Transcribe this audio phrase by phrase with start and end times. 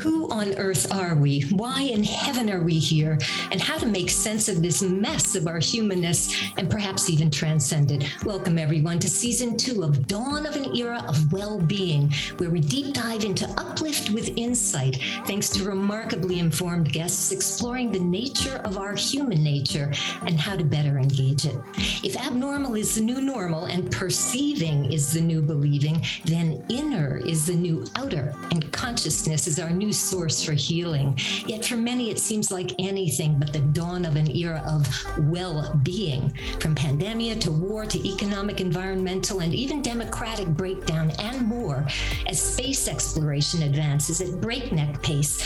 [0.00, 1.42] Who on earth are we?
[1.50, 3.18] Why in heaven are we here?
[3.50, 7.90] And how to make sense of this mess of our humanness and perhaps even transcend
[7.90, 8.04] it.
[8.24, 12.60] Welcome, everyone, to season two of Dawn of an Era of Well Being, where we
[12.60, 14.96] deep dive into uplift with insight,
[15.26, 19.92] thanks to remarkably informed guests exploring the nature of our human nature
[20.22, 21.56] and how to better engage it.
[22.04, 27.46] If abnormal is the new normal and perceiving is the new believing, then inner is
[27.46, 31.18] the new outer, and consciousness is our new source for healing.
[31.46, 34.86] Yet for many, it seems like anything but the dawn of an era of
[35.28, 36.32] well being.
[36.60, 41.86] From pandemia to war to economic, environmental, and even democratic breakdown and more,
[42.26, 45.42] as space exploration advances at breakneck pace,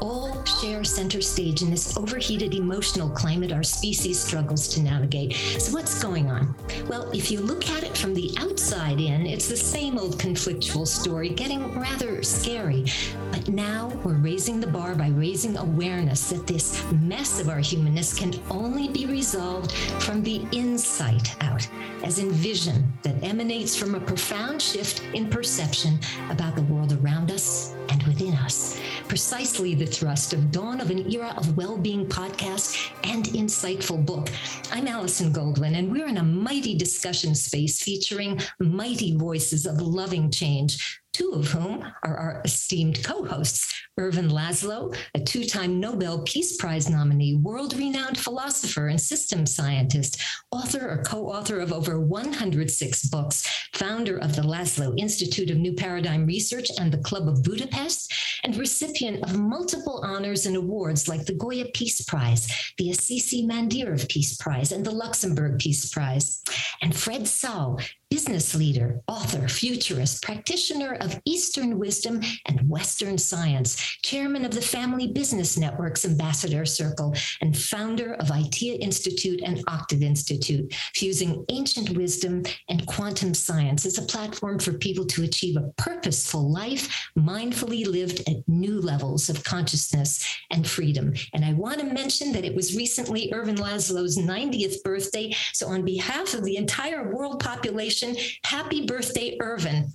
[0.00, 5.34] all share center stage in this overheated emotional climate our species struggles to navigate.
[5.58, 6.54] So, what's going on?
[6.88, 10.86] Well, if you look at it from the outside in, it's the same old conflictual
[10.86, 12.84] story, getting rather scary.
[13.30, 18.12] But now we're raising the bar by raising awareness that this mess of our humanness
[18.12, 21.66] can only be resolved from the inside out,
[22.02, 25.98] as in vision that emanates from a profound shift in perception
[26.30, 28.78] about the world around us and within us.
[29.08, 34.28] Precisely the thrust of Dawn of an Era of Well-Being podcast and insightful book.
[34.70, 40.30] I'm Allison Goldwyn, and we're in a mighty discussion space featuring mighty voices of loving
[40.30, 46.22] change two of whom are our esteemed co hosts Ervin Laszlo, a two time Nobel
[46.22, 52.00] Peace Prize nominee, world renowned philosopher and systems scientist, author or co author of over
[52.00, 57.42] 106 books, founder of the Laszlo Institute of New Paradigm Research and the Club of
[57.42, 58.14] Budapest,
[58.44, 63.92] and recipient of multiple honors and awards like the Goya Peace Prize, the Assisi Mandir
[63.92, 66.42] of Peace Prize, and the Luxembourg Peace Prize.
[66.80, 67.76] And Fred Tsao,
[68.10, 75.12] business leader, author, futurist, practitioner of Eastern wisdom and Western science, chairman of the Family
[75.12, 82.42] Business Network's Ambassador Circle, and founder of ITEA Institute and Octave Institute, fusing ancient wisdom
[82.68, 88.28] and quantum science as a platform for people to achieve a purposeful life, mindfully lived
[88.28, 91.14] at new levels of consciousness and freedom.
[91.32, 95.32] And I want to mention that it was recently Ervin Laszlo's 90th birthday.
[95.52, 97.99] So, on behalf of the entire world population,
[98.44, 99.92] Happy birthday, Ervin.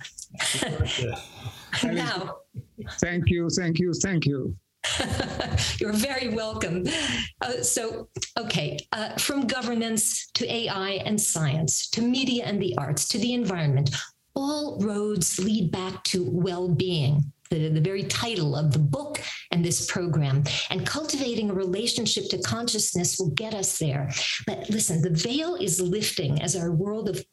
[1.82, 2.36] now,
[3.00, 4.56] thank you, thank you, thank you.
[5.78, 6.86] You're very welcome.
[7.40, 8.08] Uh, so,
[8.38, 13.34] okay, uh, from governance to AI and science, to media and the arts, to the
[13.34, 13.90] environment,
[14.34, 17.32] all roads lead back to well being.
[17.48, 19.20] The, the very title of the book
[19.52, 20.42] and this program.
[20.70, 24.10] And cultivating a relationship to consciousness will get us there.
[24.48, 27.24] But listen, the veil is lifting as our world of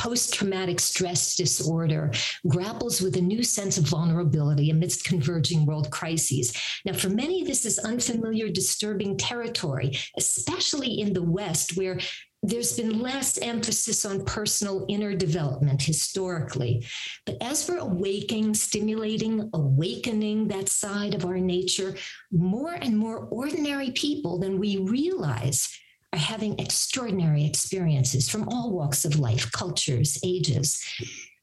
[0.00, 2.10] post traumatic stress disorder
[2.48, 6.56] grapples with a new sense of vulnerability amidst converging world crises.
[6.86, 11.98] Now, for many, this is unfamiliar, disturbing territory, especially in the West, where
[12.42, 16.82] there's been less emphasis on personal inner development historically.
[17.26, 21.94] But as we're awaking, stimulating, awakening that side of our nature,
[22.32, 25.68] more and more ordinary people than we realize
[26.12, 30.82] are having extraordinary experiences from all walks of life, cultures, ages.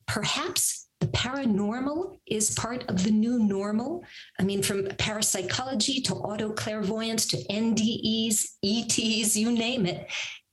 [0.08, 4.04] Perhaps the paranormal is part of the new normal.
[4.40, 10.10] I mean, from parapsychology to auto clairvoyance to NDEs, ETs, you name it.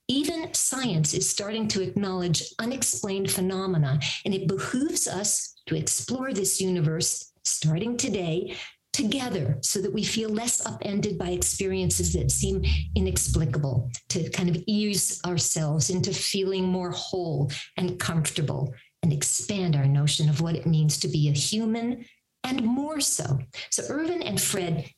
[0.07, 6.61] Even science is starting to acknowledge unexplained phenomena, and it behooves us to explore this
[6.61, 8.55] universe starting today
[8.95, 12.63] together so that we feel less upended by experiences that seem
[12.95, 18.73] inexplicable, to kind of ease ourselves into feeling more whole and comfortable
[19.03, 22.05] and expand our notion of what it means to be a human
[22.45, 23.39] and more so.
[23.69, 24.89] So, Ervin and Fred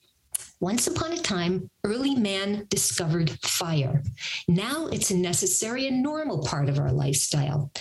[0.60, 4.04] once upon a time, early man discovered fire.
[4.48, 7.72] Now it's a necessary and normal part of our lifestyle.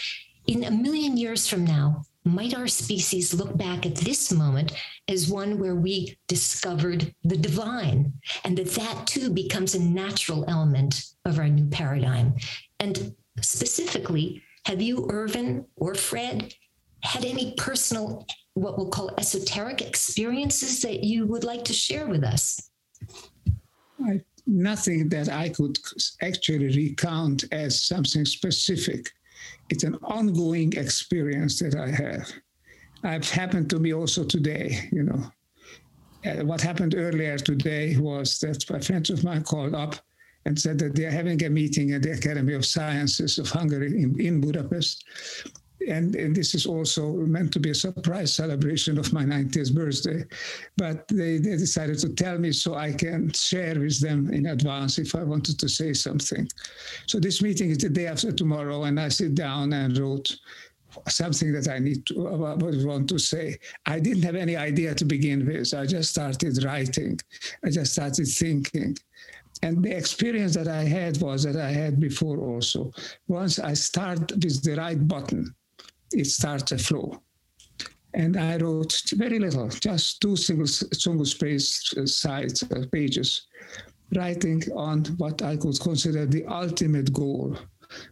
[0.46, 4.72] In a million years from now, might our species look back at this moment
[5.08, 8.12] as one where we discovered the divine
[8.44, 12.34] and that that too becomes a natural element of our new paradigm?
[12.80, 16.52] And specifically have you ervin or fred
[17.02, 22.24] had any personal what we'll call esoteric experiences that you would like to share with
[22.24, 22.70] us?
[24.04, 25.76] I, nothing that i could
[26.22, 29.10] actually recount as something specific
[29.68, 32.32] it's an ongoing experience that I have.
[33.02, 35.30] I've happened to me also today, you know.
[36.24, 39.94] Uh, what happened earlier today was that my friends of mine called up
[40.44, 44.18] and said that they're having a meeting at the Academy of Sciences of Hungary in,
[44.20, 45.04] in Budapest.
[45.88, 50.24] And, and, this is also meant to be a surprise celebration of my 90th birthday.
[50.76, 54.98] But they, they decided to tell me so I can share with them in advance
[54.98, 56.48] if I wanted to say something.
[57.06, 60.36] So this meeting is the day after tomorrow, and I sit down and wrote
[61.08, 63.58] something that I need to want to say.
[63.84, 65.74] I didn't have any idea to begin with.
[65.74, 67.20] I just started writing.
[67.64, 68.96] I just started thinking.
[69.62, 72.92] And the experience that I had was that I had before also.
[73.28, 75.54] Once I start with the right button,
[76.16, 77.22] it starts a flow.
[78.14, 83.46] And I wrote very little, just two single, single space uh, sides, uh, pages,
[84.14, 87.56] writing on what I could consider the ultimate goal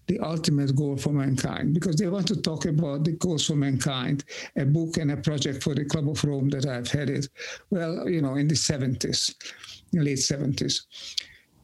[0.06, 4.24] the ultimate goal for mankind because they want to talk about the goals for mankind,
[4.56, 7.28] a book and a project for the Club of Rome that I've headed,
[7.70, 9.34] well, you know, in the 70s,
[9.92, 10.82] late 70s.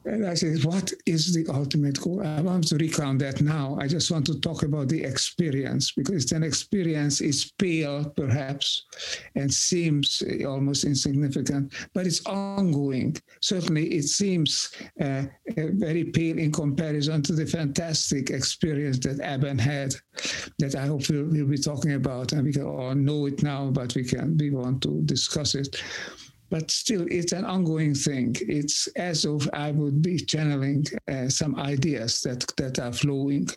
[0.04, 2.26] And I said, what is the ultimate goal?
[2.26, 3.76] I want to recount that now.
[3.80, 8.86] I just want to talk about the experience because an experience is pale, perhaps,
[9.34, 13.16] and seems almost insignificant, but it's ongoing.
[13.42, 15.24] Certainly, it seems uh,
[15.56, 19.94] very pale in comparison to the fantastic experience that Eben had,
[20.58, 23.94] that I hope we'll, we'll be talking about, and we all know it now, but
[23.94, 25.76] we can we want to discuss it
[26.50, 28.36] but still it's an ongoing thing.
[28.40, 33.48] It's as if i would be channeling uh, some ideas that that are flowing.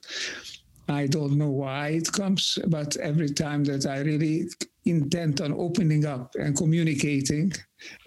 [0.87, 4.49] I don't know why it comes but every time that i really
[4.85, 7.53] intent on opening up and communicating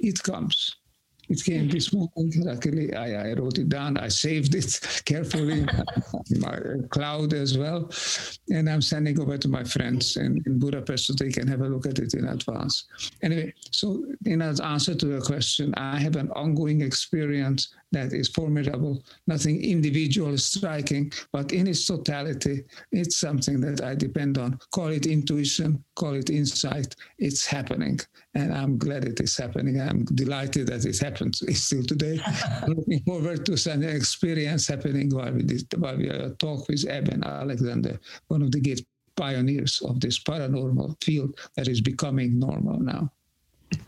[0.00, 0.76] it comes
[1.28, 2.32] it came this morning.
[2.36, 3.96] Luckily, I, I, wrote it down.
[3.96, 5.66] I saved it carefully
[6.30, 6.58] in my
[6.90, 7.90] cloud as well.
[8.48, 11.68] And I'm sending over to my friends in, in, Budapest so they can have a
[11.68, 12.84] look at it in advance.
[13.22, 19.02] Anyway, so in answer to your question, I have an ongoing experience that is formidable,
[19.26, 24.58] nothing individual is striking, but in its totality, it's something that I depend on.
[24.72, 26.94] Call it intuition, call it insight.
[27.18, 27.98] It's happening.
[28.34, 29.80] And I'm glad it is happening.
[29.80, 32.20] I'm delighted that it happens still today.
[32.68, 37.24] Looking forward to some experience happening while we, did, while we uh, talk with Eben
[37.24, 37.98] Alexander,
[38.28, 38.84] one of the great
[39.16, 43.10] pioneers of this paranormal field that is becoming normal now.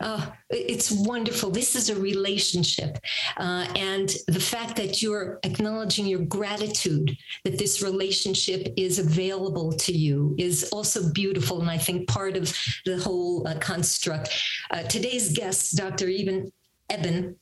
[0.01, 1.51] Oh, it's wonderful.
[1.51, 2.97] This is a relationship.
[3.37, 9.91] Uh, and the fact that you're acknowledging your gratitude that this relationship is available to
[9.91, 11.61] you is also beautiful.
[11.61, 12.53] And I think part of
[12.85, 14.29] the whole uh, construct.
[14.71, 16.07] Uh, today's guest, Dr.
[16.07, 16.51] Eben
[16.89, 17.35] Eben,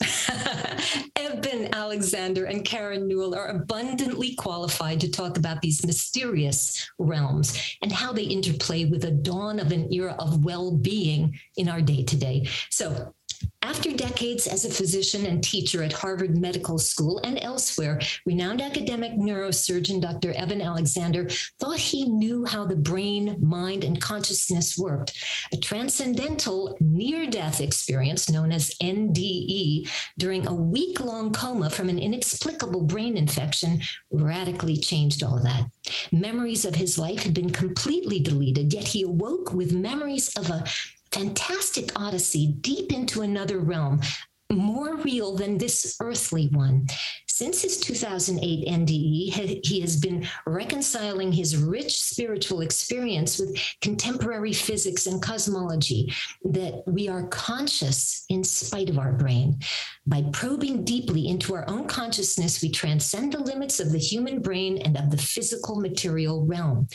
[1.16, 7.92] Eben Alexander and Karen Newell are abundantly qualified to talk about these mysterious realms and
[7.92, 12.04] how they interplay with the dawn of an era of well being in our day
[12.04, 12.48] to day.
[12.70, 13.14] So,
[13.62, 19.12] after decades as a physician and teacher at Harvard Medical School and elsewhere, renowned academic
[19.13, 20.34] neurosurgeon Dr.
[20.36, 21.28] Eben Alexander
[21.60, 25.22] thought he knew how the brain, mind, and consciousness worked.
[25.51, 32.00] A transcendental near death experience known as NDE during a week long coma from an
[32.00, 33.81] inexplicable brain infection
[34.12, 35.69] radically changed all that.
[36.12, 40.63] Memories of his life had been completely deleted, yet he awoke with memories of a
[41.18, 44.00] fantastic odyssey deep into another realm,
[44.52, 46.86] more real than this earthly one.
[47.28, 55.08] Since his 2008 NDE, he has been reconciling his rich spiritual experience with contemporary physics
[55.08, 56.14] and cosmology,
[56.46, 59.59] that we are conscious in spite of our brain.
[60.06, 64.78] By probing deeply into our own consciousness, we transcend the limits of the human brain
[64.78, 66.88] and of the physical material realm.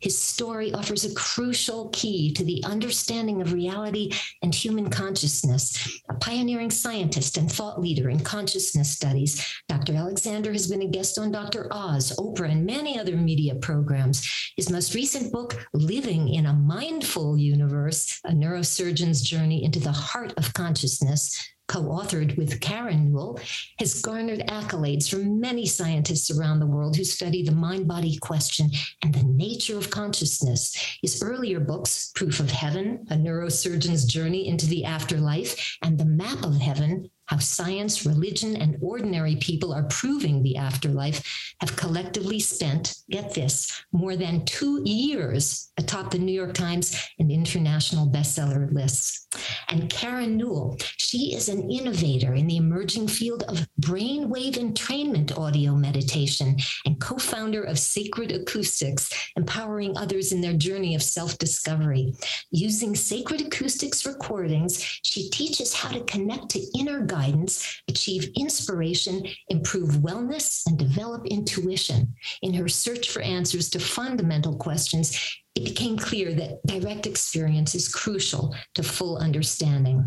[0.00, 4.12] His story offers a crucial key to the understanding of reality
[4.42, 6.00] and human consciousness.
[6.08, 9.94] A pioneering scientist and thought leader in consciousness studies, Dr.
[9.94, 11.68] Alexander has been a guest on Dr.
[11.70, 14.52] Oz, Oprah, and many other media programs.
[14.56, 20.34] His most recent book, Living in a Mindful Universe A Neurosurgeon's Journey into the Heart
[20.36, 23.40] of Consciousness, co authored with Karen Newell,
[23.78, 28.70] has garnered accolades from many scientists around the world who study the mind body question
[29.02, 30.76] and the nature of consciousness.
[31.02, 36.44] His earlier books, Proof of Heaven, A Neurosurgeon's Journey into the Afterlife, and The Map
[36.44, 42.96] of Heaven, how science, religion, and ordinary people are proving the afterlife have collectively spent,
[43.10, 49.26] get this, more than two years atop the New York Times and international bestseller lists.
[49.68, 55.74] And Karen Newell, she is an innovator in the emerging field of brainwave entrainment audio
[55.74, 62.14] meditation and co founder of Sacred Acoustics, empowering others in their journey of self discovery.
[62.50, 69.90] Using Sacred Acoustics recordings, she teaches how to connect to inner guidance, achieve inspiration, improve
[70.08, 72.14] wellness, and develop intuition.
[72.42, 75.06] In her search for answers to fundamental questions,
[75.54, 80.06] it became clear that direct experience is crucial to full understanding.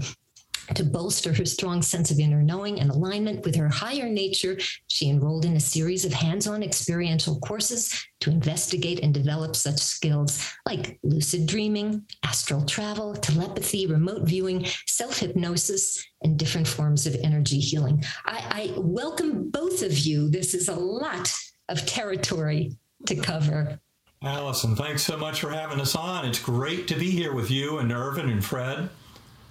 [0.75, 4.57] To bolster her strong sense of inner knowing and alignment with her higher nature,
[4.87, 9.79] she enrolled in a series of hands on experiential courses to investigate and develop such
[9.79, 17.15] skills like lucid dreaming, astral travel, telepathy, remote viewing, self hypnosis, and different forms of
[17.23, 18.03] energy healing.
[18.25, 20.29] I, I welcome both of you.
[20.29, 21.31] This is a lot
[21.69, 23.79] of territory to cover.
[24.21, 26.25] Allison, thanks so much for having us on.
[26.25, 28.89] It's great to be here with you and Ervin and Fred.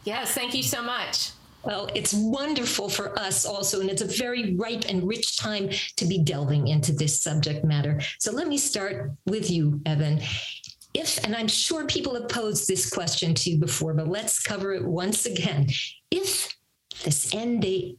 [0.08, 1.32] Yes, thank you so much.
[1.64, 6.06] Well, it's wonderful for us also, and it's a very ripe and rich time to
[6.06, 8.00] be delving into this subject matter.
[8.18, 10.22] So let me start with you, Eben.
[10.94, 14.72] If, and I'm sure people have posed this question to you before, but let's cover
[14.72, 15.66] it once again.
[16.10, 16.56] If
[17.04, 17.96] this NDE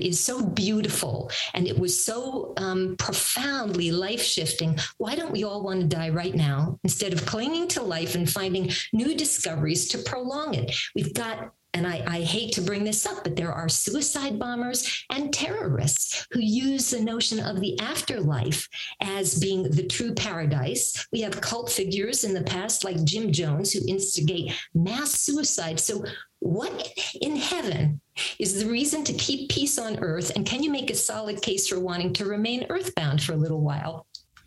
[0.00, 4.78] is so beautiful and it was so um, profoundly life shifting.
[4.98, 8.30] Why don't we all want to die right now instead of clinging to life and
[8.30, 10.74] finding new discoveries to prolong it?
[10.94, 15.04] We've got and I, I, hate to bring this up, but there are suicide bombers
[15.10, 18.68] and terrorists who use the notion of the afterlife
[19.00, 21.06] as being the true paradise.
[21.12, 25.80] We have cult figures in the past, like Jim Jones, who instigate mass suicide.
[25.80, 26.04] So,
[26.38, 28.00] what in heaven
[28.38, 30.30] is the reason to keep peace on earth?
[30.36, 33.62] And can you make a solid case for wanting to remain earthbound for a little
[33.62, 34.06] while?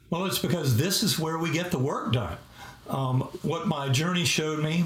[0.10, 2.38] Well, it's because this is where we get the work done.
[2.88, 4.86] Um, what my journey showed me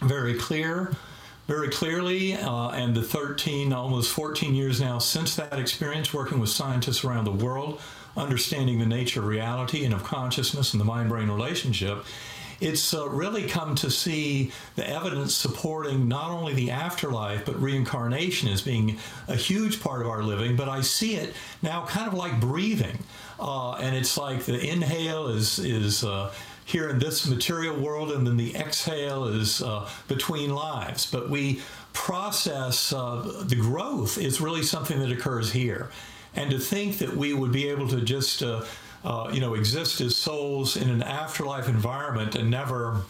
[0.00, 0.96] very clear
[1.48, 6.50] very clearly, uh, and the 13, almost 14 years now since that experience, working with
[6.50, 7.80] scientists around the world,
[8.18, 12.04] understanding the nature of reality and of consciousness and the mind brain relationship,
[12.60, 18.48] it's uh, really come to see the evidence supporting not only the afterlife but reincarnation
[18.48, 20.56] as being a huge part of our living.
[20.56, 22.98] But I see it now kind of like breathing,
[23.40, 26.32] uh, and it's like the inhale is is uh,
[26.68, 31.10] here in this material world, and then the exhale is uh, between lives.
[31.10, 31.62] But we
[31.94, 35.88] process uh, the growth is really something that occurs here.
[36.34, 38.66] And to think that we would be able to just, uh,
[39.02, 43.00] uh you know, exist as souls in an afterlife environment and never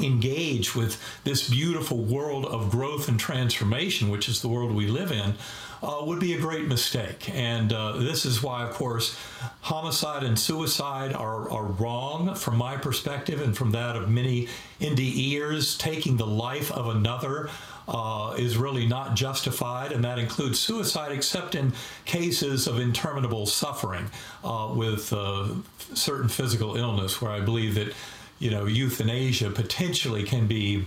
[0.00, 5.12] engage with this beautiful world of growth and transformation, which is the world we live
[5.12, 5.34] in,
[5.82, 7.30] uh, would be a great mistake.
[7.30, 9.18] And uh, this is why, of course,
[9.60, 14.48] homicide and suicide are, are wrong from my perspective and from that of many
[14.80, 15.78] NDEers.
[15.78, 17.50] Taking the life of another
[17.86, 21.72] uh, is really not justified, and that includes suicide, except in
[22.06, 24.10] cases of interminable suffering
[24.42, 25.48] uh, with uh,
[25.92, 27.92] certain physical illness, where I believe that
[28.38, 30.84] you know euthanasia potentially can be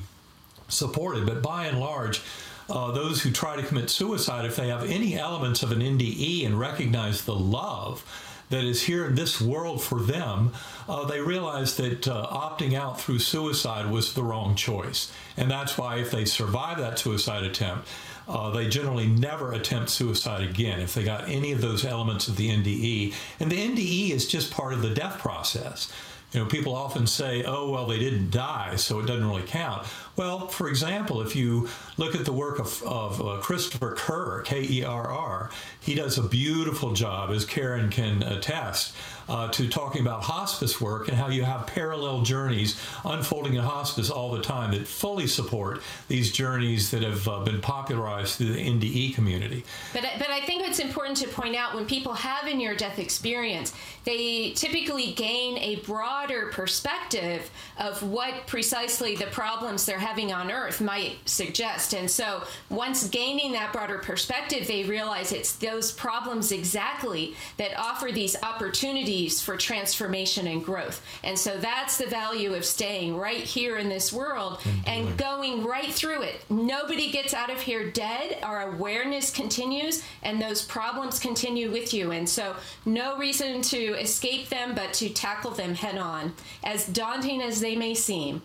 [0.68, 1.26] supported.
[1.26, 2.22] But by and large,
[2.70, 6.46] uh, those who try to commit suicide, if they have any elements of an NDE
[6.46, 8.06] and recognize the love
[8.50, 10.54] that is here in this world for them,
[10.88, 15.12] uh, they realize that uh, opting out through suicide was the wrong choice.
[15.36, 17.88] And that's why, if they survive that suicide attempt,
[18.28, 22.36] uh, they generally never attempt suicide again if they got any of those elements of
[22.36, 23.14] the NDE.
[23.40, 25.92] And the NDE is just part of the death process.
[26.34, 29.88] You know, people often say, oh, well, they didn't die, so it doesn't really count.
[30.18, 34.62] Well, for example, if you look at the work of, of uh, Christopher Kerr, K
[34.70, 38.94] E R R, he does a beautiful job, as Karen can attest,
[39.30, 44.10] uh, to talking about hospice work and how you have parallel journeys unfolding in hospice
[44.10, 48.60] all the time that fully support these journeys that have uh, been popularized through the
[48.60, 49.64] NDE community.
[49.94, 53.00] But, but I think it's important to point out when people have a near death
[53.00, 53.74] experience,
[54.06, 60.80] they typically gain a broader perspective of what precisely the problems they're having on earth
[60.82, 61.94] might suggest.
[61.94, 68.12] And so once gaining that broader perspective, they realize it's those problems exactly that offer
[68.12, 71.02] these opportunities for transformation and growth.
[71.24, 75.92] And so that's the value of staying right here in this world and going right
[75.92, 76.44] through it.
[76.50, 78.38] Nobody gets out of here dead.
[78.44, 82.12] Our awareness continues and those problems continue with you.
[82.12, 82.56] And so
[82.86, 86.34] no reason to escape them, but to tackle them head on,
[86.64, 88.42] as daunting as they may seem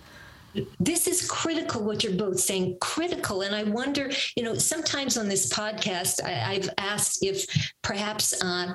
[0.79, 5.29] this is critical what you're both saying critical and i wonder you know sometimes on
[5.29, 7.47] this podcast I, have asked if
[7.83, 8.75] perhaps uh,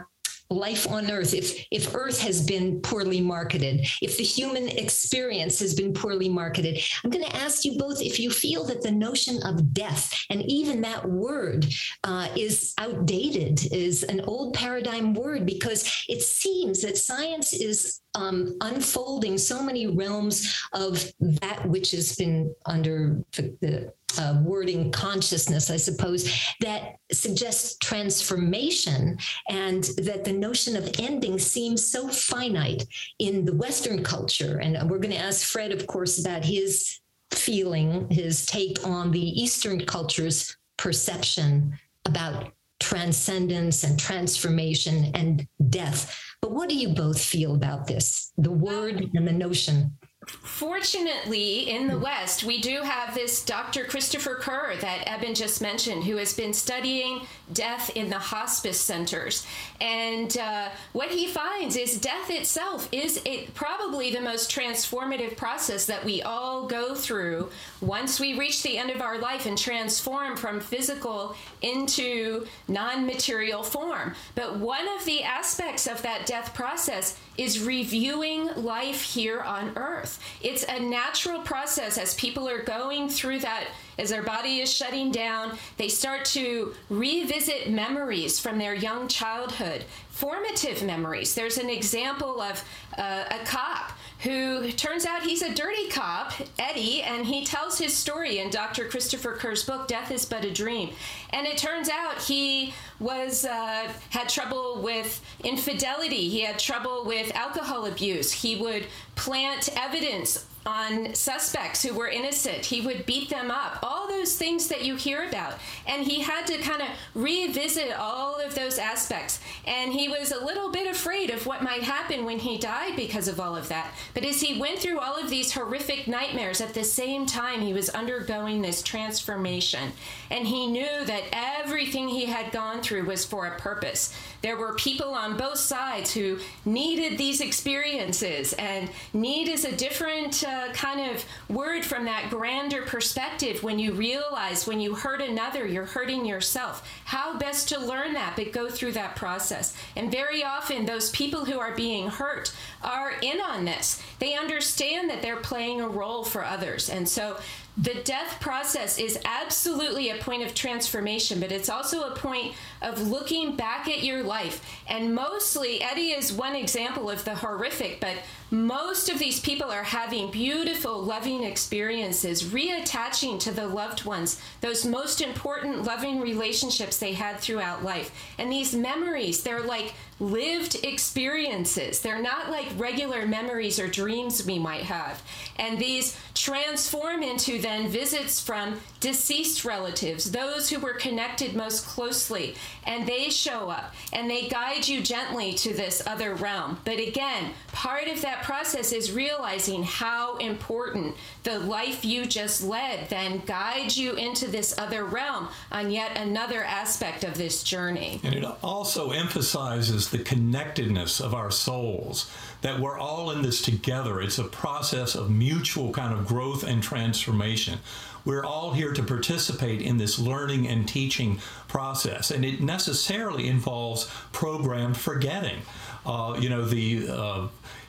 [0.49, 5.73] life on earth if if earth has been poorly marketed if the human experience has
[5.73, 9.41] been poorly marketed i'm going to ask you both if you feel that the notion
[9.43, 11.65] of death and even that word
[12.03, 18.57] uh, is outdated is an old paradigm word because it seems that science is um,
[18.61, 25.69] unfolding so many realms of that which has been under the, the uh, wording consciousness,
[25.69, 26.31] I suppose,
[26.61, 29.17] that suggests transformation
[29.49, 32.85] and that the notion of ending seems so finite
[33.19, 34.59] in the Western culture.
[34.59, 36.99] And we're going to ask Fred, of course, about his
[37.31, 46.17] feeling, his take on the Eastern culture's perception about transcendence and transformation and death.
[46.41, 49.97] But what do you both feel about this, the word and the notion?
[50.27, 53.85] Fortunately, in the West, we do have this Dr.
[53.85, 57.21] Christopher Kerr that Eben just mentioned, who has been studying
[57.53, 59.45] death in the hospice centers.
[59.79, 65.85] And uh, what he finds is death itself is it, probably the most transformative process
[65.85, 67.49] that we all go through
[67.81, 73.63] once we reach the end of our life and transform from physical into non material
[73.63, 74.13] form.
[74.35, 80.19] But one of the aspects of that death process is reviewing life here on earth.
[80.41, 83.67] It's a natural process as people are going through that,
[83.99, 89.85] as their body is shutting down, they start to revisit memories from their young childhood,
[90.09, 91.35] formative memories.
[91.35, 92.63] There's an example of
[92.97, 97.93] uh, a cop who turns out he's a dirty cop, Eddie, and he tells his
[97.93, 98.85] story in Dr.
[98.85, 100.89] Christopher Kerr's book, Death is But a Dream.
[101.31, 106.29] And it turns out he was uh, had trouble with infidelity.
[106.29, 108.31] He had trouble with alcohol abuse.
[108.31, 112.65] He would plant evidence on suspects who were innocent.
[112.65, 115.53] He would beat them up, all those things that you hear about.
[115.87, 119.39] And he had to kind of revisit all of those aspects.
[119.65, 123.29] And he was a little bit afraid of what might happen when he died because
[123.29, 123.93] of all of that.
[124.13, 127.73] But as he went through all of these horrific nightmares, at the same time, he
[127.73, 129.93] was undergoing this transformation.
[130.29, 134.13] And he knew that everything he had gone through was for a purpose.
[134.41, 140.43] There were people on both sides who needed these experiences, and need is a different
[140.43, 145.65] uh, kind of word from that grander perspective when you realize when you hurt another,
[145.65, 146.87] you're hurting yourself.
[147.05, 149.75] How best to learn that, but go through that process.
[149.95, 154.01] And very often, those people who are being hurt are in on this.
[154.19, 156.89] They understand that they're playing a role for others.
[156.89, 157.37] And so
[157.77, 163.07] the death process is absolutely a point of transformation, but it's also a point of
[163.07, 164.65] looking back at your life.
[164.87, 168.17] And mostly, Eddie is one example of the horrific, but
[168.49, 174.83] most of these people are having beautiful, loving experiences, reattaching to the loved ones, those
[174.83, 178.11] most important, loving relationships they had throughout life.
[178.39, 181.99] And these memories, they're like lived experiences.
[181.99, 185.21] They're not like regular memories or dreams we might have.
[185.57, 192.55] And these transform into then visits from deceased relatives, those who were connected most closely,
[192.85, 196.79] and they show up and they guide you gently to this other realm.
[196.83, 201.15] But again, part of that process is realizing how important
[201.47, 206.61] the life you just led then guides you into this other realm on yet another
[206.61, 208.19] aspect of this journey.
[208.21, 212.29] And it also emphasizes the connectedness of our souls,
[212.63, 214.19] that we're all in this together.
[214.19, 217.79] It's a process of mutual kind of growth and transformation.
[218.25, 224.11] We're all here to participate in this learning and teaching process, and it necessarily involves
[224.33, 225.61] programmed forgetting.
[226.05, 227.47] Uh, you know, the uh,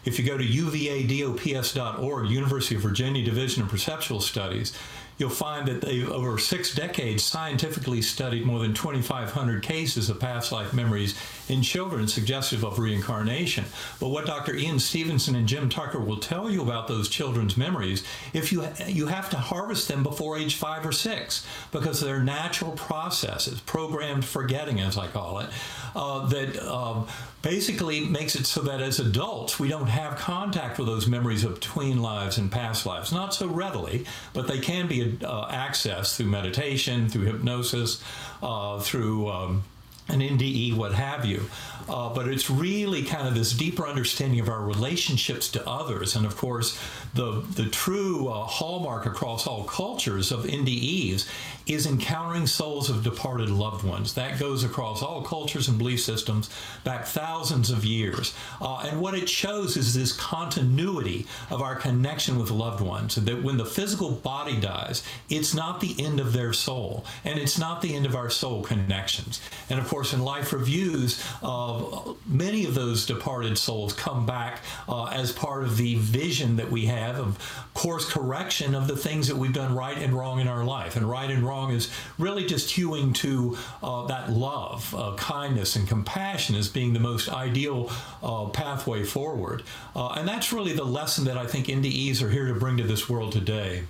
[0.09, 4.73] if you go to uvadops.org, University of Virginia Division of Perceptual Studies,
[5.19, 10.51] you'll find that they've over six decades scientifically studied more than 2,500 cases of past
[10.51, 11.15] life memories
[11.49, 13.65] in children suggestive of reincarnation.
[14.01, 14.55] But what Dr.
[14.55, 19.07] Ian Stevenson and Jim Tucker will tell you about those children's memories, if you you
[19.07, 24.81] have to harvest them before age five or six because they're natural processes, programmed forgetting,
[24.81, 25.49] as I call it,
[25.95, 27.07] uh, that um,
[27.43, 31.61] basically makes it so that as adults we don't have contact with those memories of
[31.61, 33.13] tween lives and past lives.
[33.13, 38.03] Not so readily, but they can be uh, accessed through meditation, through hypnosis,
[38.43, 39.65] uh, through um,
[40.09, 41.49] an NDE, what have you.
[41.89, 46.17] Uh, but it's really kind of this deeper understanding of our relationships to others.
[46.17, 46.79] And of course,
[47.15, 51.27] the, the true uh, hallmark across all cultures of NDEs
[51.69, 54.15] is encountering souls of departed loved ones.
[54.15, 56.51] That goes across all cultures and belief systems
[56.83, 58.35] back thousands of years.
[58.61, 63.17] Uh, and what it shows is this continuity of our connection with loved ones.
[63.17, 67.59] That when the physical body dies, it's not the end of their soul, and it's
[67.59, 69.41] not the end of our soul connections.
[69.69, 75.07] And of course, in life reviews, uh, many of those departed souls come back uh,
[75.07, 79.37] as part of the vision that we have of course correction of the things that
[79.37, 80.97] we've done right and wrong in our life.
[80.97, 85.87] And right and wrong is really just hewing to uh, that love, uh, kindness, and
[85.89, 87.91] compassion as being the most ideal
[88.23, 89.63] uh, pathway forward.
[89.95, 92.85] Uh, and that's really the lesson that I think NDEs are here to bring to
[92.85, 93.85] this world today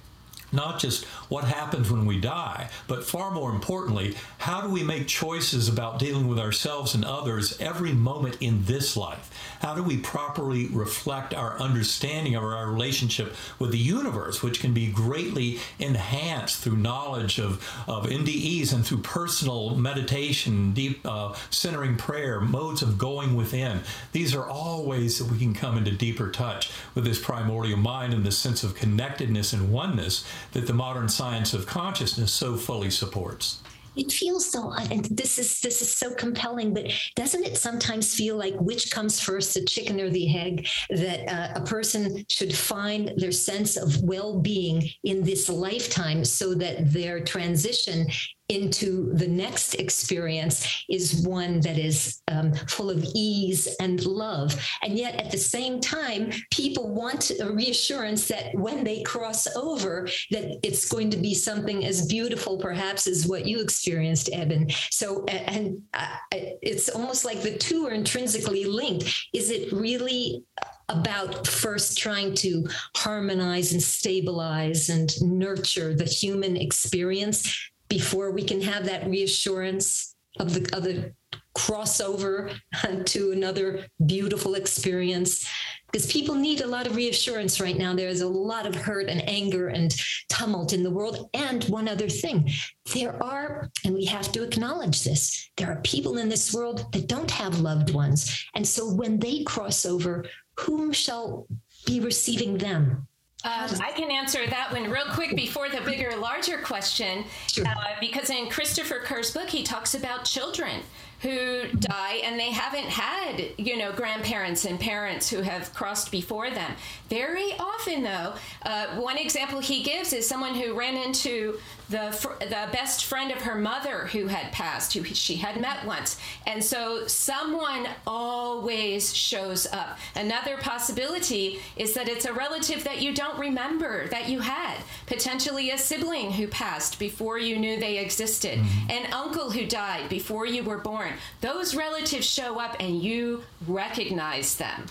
[0.52, 5.06] not just what happens when we die, but far more importantly, how do we make
[5.06, 9.30] choices about dealing with ourselves and others every moment in this life?
[9.60, 14.72] How do we properly reflect our understanding of our relationship with the universe, which can
[14.72, 21.96] be greatly enhanced through knowledge of, of NDEs and through personal meditation, deep uh, centering
[21.96, 23.80] prayer, modes of going within?
[24.12, 28.14] These are all ways that we can come into deeper touch with this primordial mind
[28.14, 32.90] and this sense of connectedness and oneness that the modern science of consciousness so fully
[32.90, 33.62] supports.
[33.96, 38.36] It feels so and this is this is so compelling but doesn't it sometimes feel
[38.36, 43.12] like which comes first the chicken or the egg that uh, a person should find
[43.16, 48.06] their sense of well-being in this lifetime so that their transition
[48.48, 54.58] into the next experience is one that is um, full of ease and love.
[54.82, 60.08] And yet, at the same time, people want a reassurance that when they cross over,
[60.30, 64.68] that it's going to be something as beautiful, perhaps, as what you experienced, Eben.
[64.90, 69.14] So, and uh, it's almost like the two are intrinsically linked.
[69.34, 70.44] Is it really?
[70.90, 78.60] about first trying to harmonize and stabilize and nurture the human experience before we can
[78.60, 81.12] have that reassurance of the of the
[81.56, 82.56] crossover
[83.06, 85.46] to another beautiful experience.
[85.90, 87.94] Because people need a lot of reassurance right now.
[87.94, 89.94] There's a lot of hurt and anger and
[90.28, 91.30] tumult in the world.
[91.32, 92.50] And one other thing
[92.94, 97.08] there are and we have to acknowledge this there are people in this world that
[97.08, 98.44] don't have loved ones.
[98.54, 100.24] And so when they cross over
[100.58, 101.46] whom shall
[101.86, 103.08] be receiving them
[103.44, 107.64] um, I can answer that one real quick before the bigger, larger question, sure.
[107.66, 110.80] uh, because in Christopher Kerr's book, he talks about children
[111.20, 116.50] who die and they haven't had, you know, grandparents and parents who have crossed before
[116.50, 116.72] them.
[117.10, 122.68] Very often, though, uh, one example he gives is someone who ran into the the
[122.72, 127.06] best friend of her mother who had passed, who she had met once, and so
[127.06, 129.98] someone always shows up.
[130.14, 135.70] Another possibility is that it's a relative that you don't remember that you had, potentially
[135.70, 138.90] a sibling who passed before you knew they existed, mm-hmm.
[138.90, 141.12] an uncle who died before you were born.
[141.40, 144.86] Those relatives show up and you recognize them.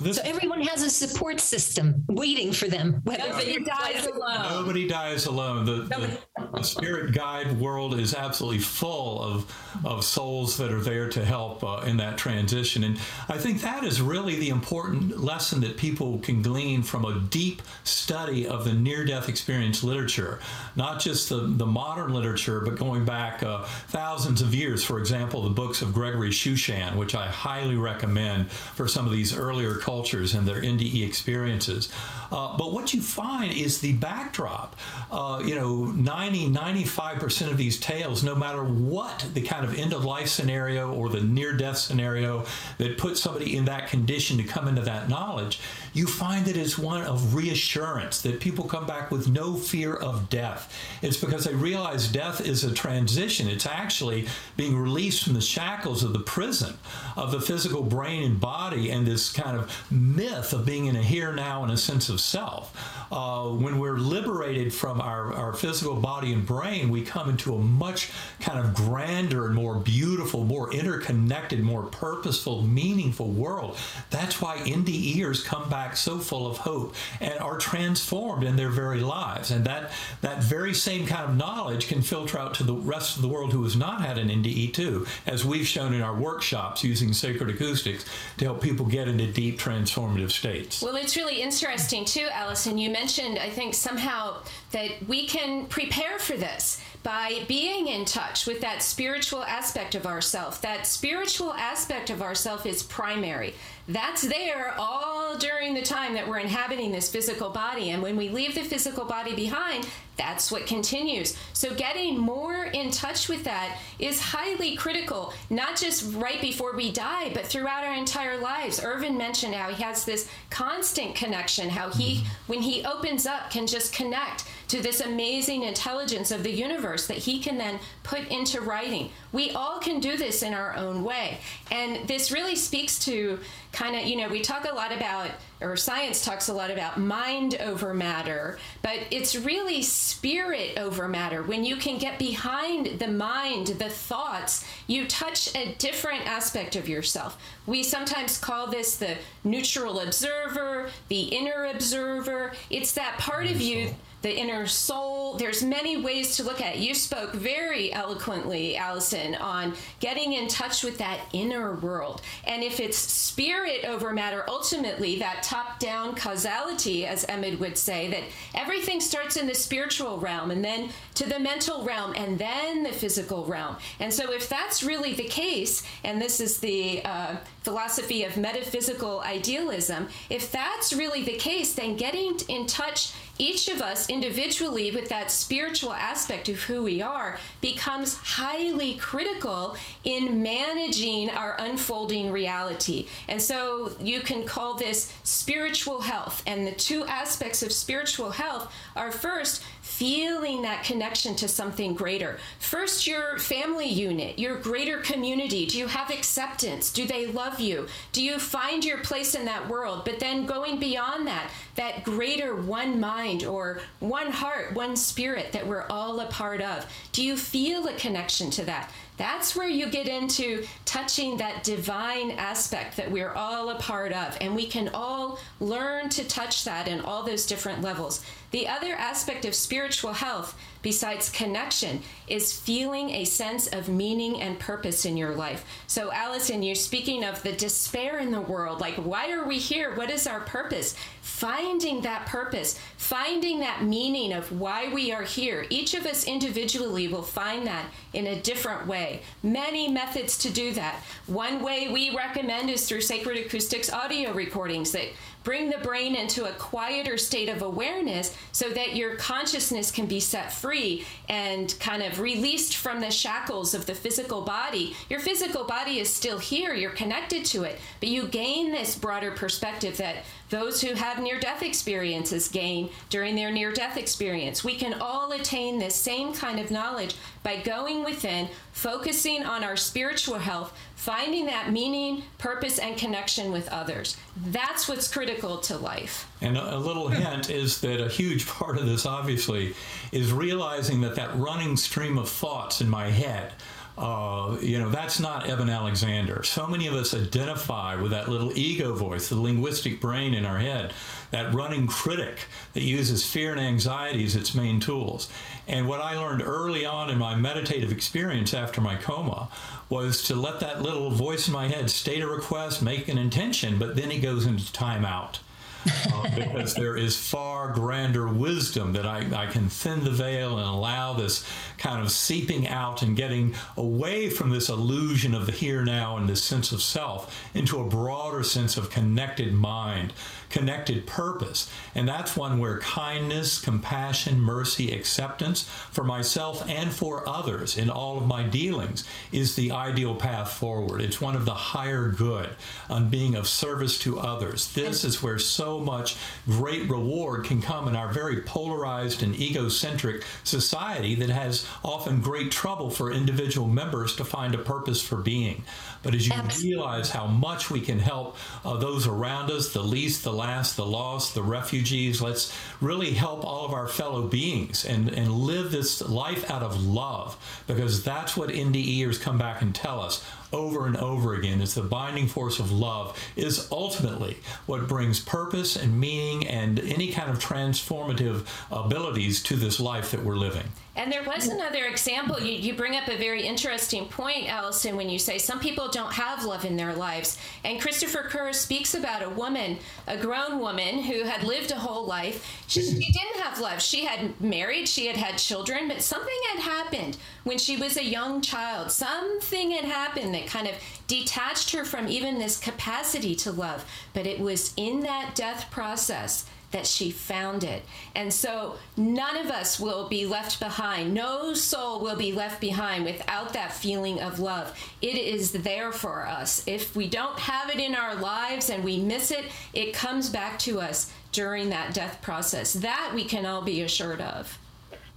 [0.00, 3.02] This so everyone has a support system waiting for them.
[3.04, 4.42] Nobody dies alone.
[4.50, 5.64] Nobody dies alone.
[5.64, 6.18] The, the,
[6.54, 9.52] the, spirit guide world is absolutely full of
[9.84, 12.84] of souls that are there to help uh, in that transition.
[12.84, 17.20] And I think that is really the important lesson that people can glean from a
[17.30, 20.40] deep study of the near death experience literature,
[20.76, 24.84] not just the, the modern literature, but going back uh, thousands of years.
[24.84, 29.36] For example, the books of Gregory Shushan, which I highly recommend for some of these
[29.36, 31.88] earlier cultures and their NDE experiences.
[32.30, 34.76] Uh, but what you find is the backdrop.
[35.10, 39.94] Uh, you know, 90, 95% of these tales, no matter what the kind of end
[39.94, 42.44] of life scenario or the near death scenario
[42.76, 45.58] that puts somebody in that condition to come into that knowledge,
[45.92, 50.28] you find that it's one of reassurance that people come back with no fear of
[50.30, 50.74] death.
[51.02, 53.48] It's because they realize death is a transition.
[53.48, 56.74] It's actually being released from the shackles of the prison
[57.16, 61.02] of the physical brain and body and this kind of myth of being in a
[61.02, 62.74] here now and a sense of self.
[63.10, 67.58] Uh, when we're liberated from our, our physical body and brain, we come into a
[67.58, 73.76] much kind of grander and more beautiful, more interconnected, more purposeful, meaningful world.
[74.10, 79.00] That's why NDEers come back so full of hope and are transformed in their very
[79.00, 79.50] lives.
[79.50, 83.22] And that, that very same kind of knowledge can filter out to the rest of
[83.22, 86.84] the world who has not had an NDE too, as we've shown in our workshops
[86.84, 88.04] using sacred acoustics
[88.36, 90.82] to help people get into deep transformative states.
[90.82, 92.78] Well, it's really interesting too, Allison.
[92.78, 98.44] You mentioned, I think, somehow that we can prepare for this by being in touch
[98.44, 100.60] with that spiritual aspect of ourself.
[100.60, 103.54] That spiritual aspect of ourself is primary.
[103.88, 107.92] That's there all during the time that we're inhabiting this physical body.
[107.92, 111.34] And when we leave the physical body behind, that's what continues.
[111.54, 116.92] So, getting more in touch with that is highly critical, not just right before we
[116.92, 118.82] die, but throughout our entire lives.
[118.84, 122.28] Ervin mentioned how he has this constant connection, how he, mm-hmm.
[122.48, 127.16] when he opens up, can just connect to this amazing intelligence of the universe that
[127.16, 129.10] he can then put into writing.
[129.32, 131.38] We all can do this in our own way.
[131.70, 133.38] And this really speaks to
[133.72, 136.98] kind of, you know, we talk a lot about, or science talks a lot about
[136.98, 141.42] mind over matter, but it's really spirit over matter.
[141.42, 146.88] When you can get behind the mind, the thoughts, you touch a different aspect of
[146.88, 147.38] yourself.
[147.66, 152.52] We sometimes call this the neutral observer, the inner observer.
[152.70, 155.34] It's that part of you the inner soul.
[155.34, 156.80] There's many ways to look at it.
[156.80, 162.22] You spoke very eloquently, Allison, on getting in touch with that inner world.
[162.44, 168.08] And if it's spirit over matter, ultimately, that top down causality, as Emmett would say,
[168.08, 172.82] that everything starts in the spiritual realm and then to the mental realm and then
[172.82, 173.76] the physical realm.
[174.00, 179.20] And so, if that's really the case, and this is the uh, philosophy of metaphysical
[179.20, 185.08] idealism, if that's really the case, then getting in touch each of us individually with
[185.08, 193.06] that spiritual aspect of who we are becomes highly critical in managing our unfolding reality.
[193.28, 196.42] And so you can call this spiritual health.
[196.46, 202.38] And the two aspects of spiritual health are first, feeling that connection to something greater.
[202.60, 205.64] First, your family unit, your greater community.
[205.66, 206.92] Do you have acceptance?
[206.92, 207.88] Do they love you?
[208.12, 210.04] Do you find your place in that world?
[210.04, 215.66] But then going beyond that, that greater one mind or one heart, one spirit that
[215.66, 216.86] we're all a part of.
[217.12, 218.92] Do you feel a connection to that?
[219.18, 224.38] That's where you get into touching that divine aspect that we're all a part of.
[224.40, 228.24] And we can all learn to touch that in all those different levels.
[228.52, 234.58] The other aspect of spiritual health, besides connection, is feeling a sense of meaning and
[234.58, 235.64] purpose in your life.
[235.86, 238.80] So, Allison, you're speaking of the despair in the world.
[238.80, 239.94] Like, why are we here?
[239.94, 240.94] What is our purpose?
[241.22, 245.66] Finding that purpose, finding that meaning of why we are here.
[245.70, 249.22] Each of us individually will find that in a different way.
[249.42, 251.02] Many methods to do that.
[251.26, 255.08] One way we recommend is through Sacred Acoustics audio recordings that
[255.48, 260.20] bring the brain into a quieter state of awareness so that your consciousness can be
[260.20, 264.94] set free and kind of released from the shackles of the physical body.
[265.08, 269.30] Your physical body is still here, you're connected to it, but you gain this broader
[269.30, 270.16] perspective that
[270.50, 274.62] those who have near death experiences gain during their near death experience.
[274.62, 279.76] We can all attain this same kind of knowledge by going within, focusing on our
[279.76, 284.16] spiritual health, finding that meaning, purpose, and connection with others.
[284.48, 286.28] That's what's critical to life.
[286.40, 289.74] And a, little hint is that a huge part of this, obviously,
[290.10, 293.52] is realizing that that running stream of thoughts in my head
[293.98, 296.42] uh, you know, that's not Eben Alexander.
[296.44, 300.58] So many of us identify with that little ego voice, the linguistic brain in our
[300.58, 300.92] head,
[301.32, 305.28] that running critic that uses fear and anxiety as its main tools.
[305.66, 309.48] And what I learned early on in my meditative experience after my coma
[309.88, 313.78] was to let that little voice in my head state a request, make an intention,
[313.78, 315.38] but then it goes into timeout
[315.86, 320.66] uh, because there is far grander wisdom that I, I can thin the veil and
[320.66, 325.84] allow this kind of seeping out and getting away from this illusion of the here
[325.84, 330.12] now and this sense of self into a broader sense of connected mind
[330.50, 331.70] connected purpose.
[331.94, 338.18] And that's one where kindness, compassion, mercy, acceptance for myself and for others in all
[338.18, 341.00] of my dealings is the ideal path forward.
[341.00, 342.50] It's one of the higher good
[342.88, 344.72] on being of service to others.
[344.72, 350.24] This is where so much great reward can come in our very polarized and egocentric
[350.44, 355.64] society that has often great trouble for individual members to find a purpose for being.
[356.02, 356.76] But as you Absolutely.
[356.76, 360.86] realize how much we can help uh, those around us, the least, the last, the
[360.86, 366.00] lost, the refugees, let's really help all of our fellow beings and, and live this
[366.02, 370.96] life out of love because that's what NDEers come back and tell us over and
[370.96, 376.46] over again is the binding force of love is ultimately what brings purpose and meaning
[376.46, 380.64] and any kind of transformative abilities to this life that we're living.
[380.98, 382.40] And there was another example.
[382.40, 386.12] You, you bring up a very interesting point, Allison, when you say some people don't
[386.12, 387.38] have love in their lives.
[387.64, 392.04] And Christopher Kerr speaks about a woman, a grown woman who had lived a whole
[392.04, 392.64] life.
[392.66, 393.80] She, she didn't have love.
[393.80, 398.04] She had married, she had had children, but something had happened when she was a
[398.04, 398.90] young child.
[398.90, 400.74] Something had happened that kind of
[401.06, 403.84] detached her from even this capacity to love.
[404.14, 407.82] But it was in that death process that she found it.
[408.14, 411.14] And so none of us will be left behind.
[411.14, 414.78] No soul will be left behind without that feeling of love.
[415.00, 416.62] It is there for us.
[416.66, 420.58] If we don't have it in our lives and we miss it, it comes back
[420.60, 422.74] to us during that death process.
[422.74, 424.58] That we can all be assured of.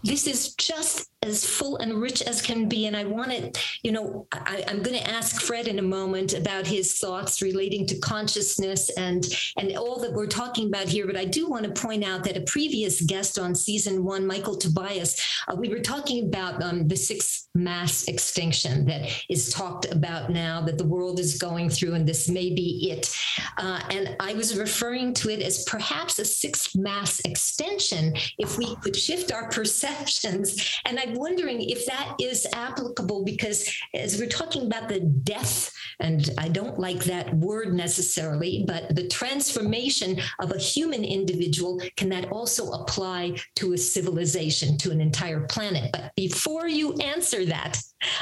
[0.04, 2.88] This is just as full and rich as can be.
[2.88, 3.52] And I want to,
[3.84, 7.86] you know, I, am going to ask Fred in a moment about his thoughts relating
[7.88, 9.24] to consciousness and
[9.56, 11.06] and all that we're talking about here.
[11.06, 14.56] But I do want to point out that a previous guest on season one, Michael
[14.56, 20.32] Tobias, uh, we were talking about um, the sixth mass extinction that is talked about
[20.32, 23.16] now that the world is going through, and this may be it.
[23.60, 28.76] Uh, and I was referring to it as perhaps a sixth mass extension if we
[28.78, 30.80] could shift our perceptions.
[30.86, 35.70] And I I'm wondering if that is applicable because as we're talking about the death,
[36.00, 42.08] and I don't like that word necessarily, but the transformation of a human individual, can
[42.10, 45.92] that also apply to a civilization, to an entire planet?
[45.92, 47.78] But before you answer that,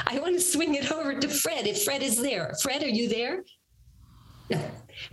[0.08, 2.54] I want to swing it over to Fred if Fred is there.
[2.60, 3.44] Fred, are you there?
[4.50, 4.60] No.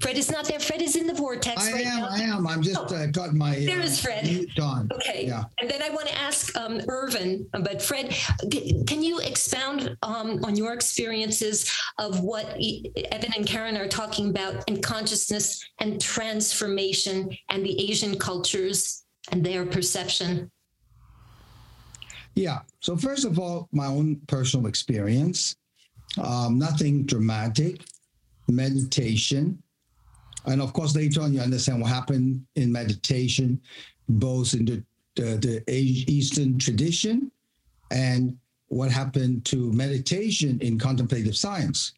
[0.02, 0.60] Fred is not there.
[0.60, 1.67] Fred is in the vortex.
[1.67, 2.02] I right am.
[2.02, 2.08] now.
[2.10, 2.47] I am.
[2.47, 3.56] I'm just oh, uh, got my.
[3.56, 4.26] There is Fred.
[4.26, 4.89] Mute on.
[4.93, 5.26] Okay.
[5.28, 5.45] Yeah.
[5.60, 8.15] And then I want to ask um, Ervin, but Fred,
[8.86, 14.67] can you expound um, on your experiences of what Eben and Karen are talking about
[14.67, 20.52] in consciousness and transformation and the Asian cultures and their perception?
[22.36, 22.60] Yeah.
[22.82, 25.56] So first of all, my own personal experience.
[26.21, 27.82] Um, nothing dramatic.
[28.47, 29.62] Meditation
[30.47, 33.62] and of course, later on, you understand what happened in meditation,
[34.07, 34.83] both in the,
[35.15, 37.31] the, the Eastern tradition
[37.91, 41.93] and what happened to meditation in contemplative science.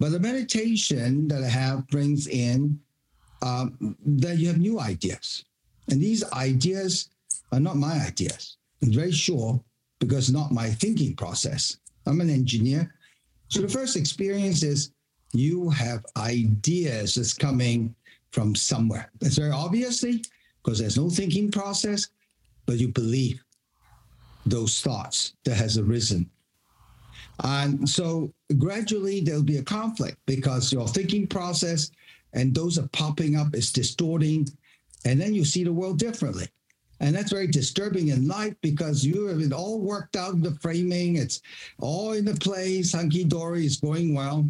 [0.00, 2.80] But the meditation that I have brings in
[3.42, 5.44] um, that you have new ideas.
[5.90, 7.10] And these ideas
[7.52, 8.56] are not my ideas.
[8.82, 9.62] I'm very sure
[10.00, 11.76] because not my thinking process.
[12.06, 12.94] I'm an engineer.
[13.48, 14.92] So the first experience is
[15.32, 17.94] you have ideas that's coming
[18.30, 19.10] from somewhere.
[19.20, 20.24] That's very obviously
[20.62, 22.08] because there's no thinking process,
[22.66, 23.42] but you believe
[24.44, 26.28] those thoughts that has arisen.
[27.42, 31.90] And so gradually there'll be a conflict because your thinking process
[32.32, 34.46] and those are popping up is distorting,
[35.04, 36.46] and then you see the world differently.
[37.00, 41.16] And that's very disturbing in life because you have it all worked out, the framing,
[41.16, 41.40] it's
[41.78, 44.48] all in the place, hunky dory is going well.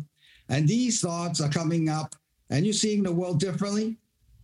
[0.48, 2.14] And these thoughts are coming up
[2.50, 3.96] and you're seeing the world differently.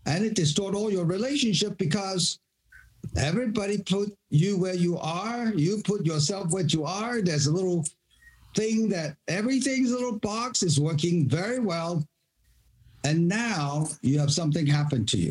[0.06, 2.40] And it distorts all your relationship because
[3.16, 5.52] everybody put you where you are.
[5.54, 7.22] You put yourself where you are.
[7.22, 7.84] There's a little
[8.56, 12.04] thing that everything's a little box is working very well.
[13.04, 15.30] And now you have something happen to you.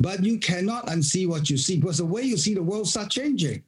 [0.00, 3.10] But you cannot unsee what you see because the way you see the world start
[3.10, 3.62] changing.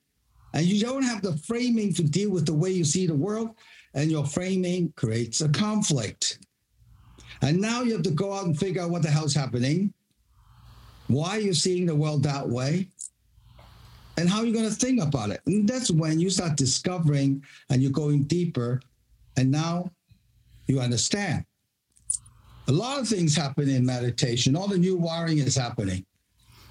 [0.53, 3.51] And you don't have the framing to deal with the way you see the world
[3.95, 6.39] and your framing creates a conflict.
[7.43, 9.93] And now you have to go out and figure out what the hell's happening,
[11.09, 12.89] why you're seeing the world that way,
[14.17, 15.41] and how you're going to think about it.
[15.47, 18.81] And that's when you start discovering and you're going deeper,
[19.37, 19.91] and now
[20.67, 21.45] you understand.
[22.69, 26.07] A lot of things happen in meditation, all the new wiring is happening,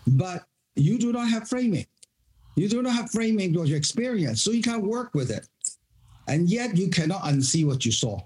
[0.08, 1.86] but you do not have framing.
[2.56, 5.48] You do not have framing because your experience, so you can't work with it
[6.28, 8.20] and yet you cannot unsee what you saw.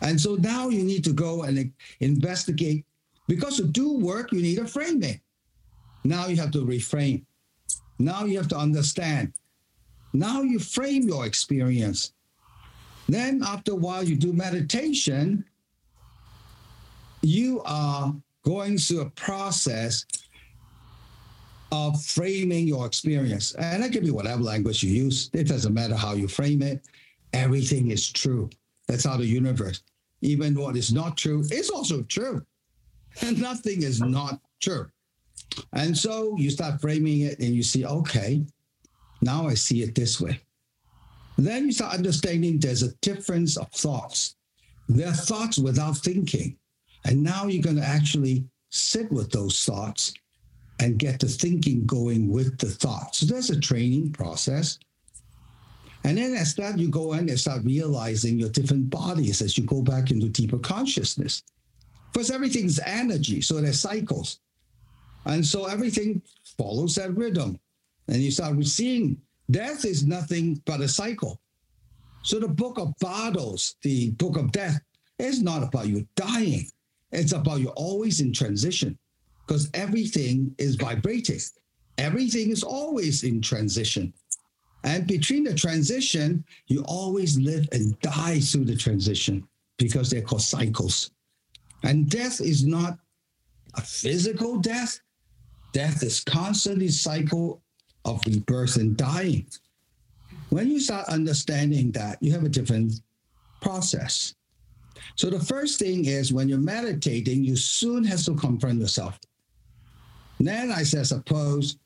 [0.00, 2.84] And so now you need to go and investigate
[3.26, 5.20] because to do work, you need a framing.
[6.04, 7.24] Now you have to reframe.
[7.98, 9.32] Now you have to understand.
[10.12, 12.12] Now you frame your experience.
[13.08, 15.44] Then, after a while, you do meditation.
[17.22, 20.04] You are going through a process
[21.74, 23.52] of framing your experience.
[23.56, 25.28] And that can be whatever language you use.
[25.32, 26.86] It doesn't matter how you frame it.
[27.32, 28.48] Everything is true.
[28.86, 29.82] That's how the universe.
[30.20, 32.46] Even what is not true is also true.
[33.22, 34.86] And nothing is not true.
[35.72, 38.46] And so you start framing it and you see, okay,
[39.20, 40.40] now I see it this way.
[41.36, 44.36] Then you start understanding there's a difference of thoughts.
[44.88, 46.56] There are thoughts without thinking.
[47.04, 50.14] And now you're going to actually sit with those thoughts
[50.80, 53.14] and get the thinking going with the thought.
[53.14, 54.78] So there's a training process.
[56.04, 59.64] And then as that, you go in and start realizing your different bodies as you
[59.64, 61.42] go back into deeper consciousness.
[62.12, 64.40] Because everything's energy, so there's cycles.
[65.24, 66.20] And so everything
[66.58, 67.58] follows that rhythm.
[68.08, 69.16] And you start seeing
[69.50, 71.40] death is nothing but a cycle.
[72.22, 74.80] So the book of battles, the book of death,
[75.18, 76.66] is not about you dying.
[77.12, 78.98] It's about you always in transition
[79.46, 81.40] because everything is vibrating.
[81.98, 84.12] Everything is always in transition.
[84.84, 89.46] And between the transition, you always live and die through the transition
[89.78, 91.10] because they're called cycles.
[91.82, 92.98] And death is not
[93.74, 95.00] a physical death,
[95.72, 97.62] death is constantly cycle
[98.04, 99.46] of rebirth and dying.
[100.50, 103.00] When you start understanding that, you have a different
[103.60, 104.34] process.
[105.16, 109.18] So the first thing is when you're meditating, you soon have to confront yourself.
[110.40, 111.76] Then I said, suppose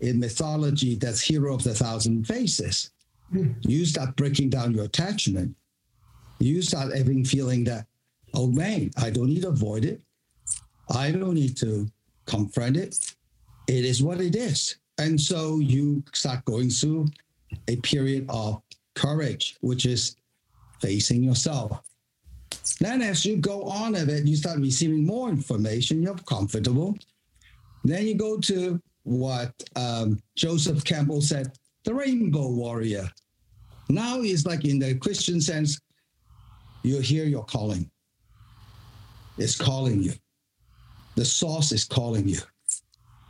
[0.00, 2.90] in mythology, that's hero of the thousand faces.
[3.30, 3.52] Hmm.
[3.62, 5.54] You start breaking down your attachment.
[6.38, 7.86] You start having feeling that,
[8.34, 10.00] oh man, I don't need to avoid it.
[10.94, 11.90] I don't need to
[12.26, 13.14] confront it.
[13.66, 14.76] It is what it is.
[14.98, 17.08] And so you start going through
[17.68, 18.62] a period of
[18.94, 20.16] courage, which is
[20.80, 21.80] facing yourself.
[22.80, 26.02] Then, as you go on of it, you start receiving more information.
[26.02, 26.96] You're comfortable.
[27.86, 31.52] Then you go to what um, Joseph Campbell said
[31.84, 33.08] the rainbow warrior.
[33.88, 35.80] Now is like in the Christian sense,
[36.82, 37.88] you hear your calling.
[39.38, 40.14] It's calling you.
[41.14, 42.40] The source is calling you.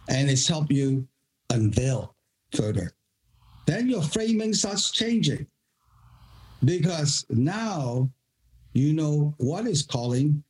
[0.09, 1.07] And it's helped you
[1.51, 2.15] unveil
[2.55, 2.93] further.
[3.67, 5.47] Then your framing starts changing
[6.65, 8.09] because now
[8.73, 10.43] you know what is calling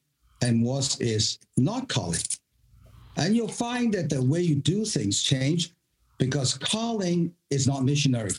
[0.42, 2.20] and what is not calling.
[3.16, 5.72] And you'll find that the way you do things change
[6.18, 8.32] because calling is not missionary.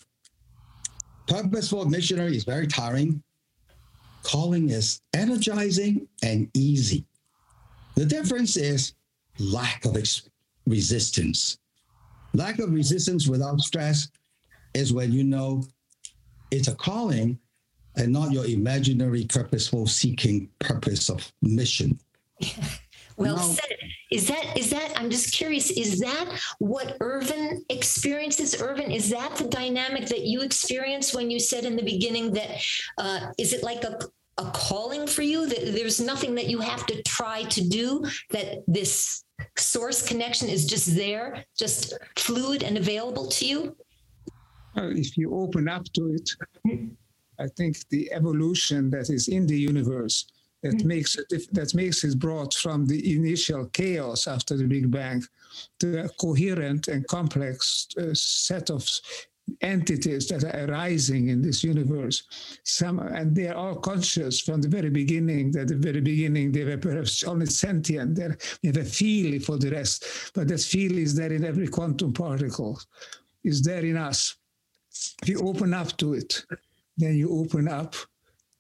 [1.28, 3.22] Purposeful missionary is very tiring.
[4.24, 7.06] Calling is energizing and easy.
[7.96, 8.94] The difference is
[9.40, 10.30] lack of ex-
[10.66, 11.58] resistance.
[12.34, 14.10] Lack of resistance without stress
[14.74, 15.64] is when you know
[16.52, 17.40] it's a calling
[17.96, 22.00] and not your imaginary purposeful seeking purpose of mission.
[23.18, 23.42] Well no.
[23.42, 23.78] said.
[24.12, 28.62] Is that is that I'm just curious, is that what Ervin experiences?
[28.62, 32.62] Ervin, is that the dynamic that you experienced when you said in the beginning that
[32.98, 34.00] uh, is it like a
[34.40, 38.64] a calling for you that there's nothing that you have to try to do that
[38.68, 39.24] this
[39.58, 43.76] source connection is just there just fluid and available to you
[44.76, 46.30] well, if you open up to it
[47.40, 50.28] i think the evolution that is in the universe
[50.64, 50.88] that mm-hmm.
[50.88, 55.24] makes it that makes it brought from the initial chaos after the Big Bang
[55.80, 58.88] to a coherent and complex uh, set of
[59.62, 62.24] entities that are arising in this universe.
[62.64, 65.56] Some and they are all conscious from the very beginning.
[65.58, 68.16] At the very beginning, they were perhaps only sentient.
[68.16, 72.14] They have a feel for the rest, but that feel is there in every quantum
[72.14, 72.80] particle.
[73.44, 74.36] Is there in us.
[75.22, 76.44] If you open up to it,
[76.98, 77.96] then you open up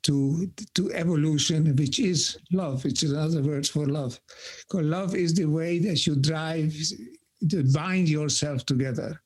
[0.07, 4.19] to, to evolution, which is love, which is another word for love.
[4.67, 6.73] Because love is the way that you drive,
[7.49, 9.21] to bind yourself together.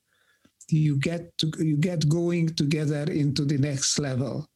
[0.70, 4.48] You get to, you get going together into the next level.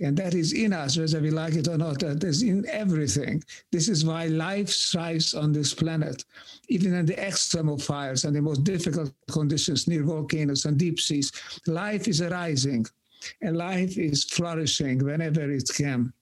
[0.00, 3.44] And that is in us, whether we like it or not, that is in everything.
[3.70, 6.24] This is why life thrives on this planet,
[6.68, 11.30] even in the extremophiles and the most difficult conditions near volcanoes and deep seas.
[11.66, 12.86] Life is arising
[13.40, 16.12] and life is flourishing whenever it can.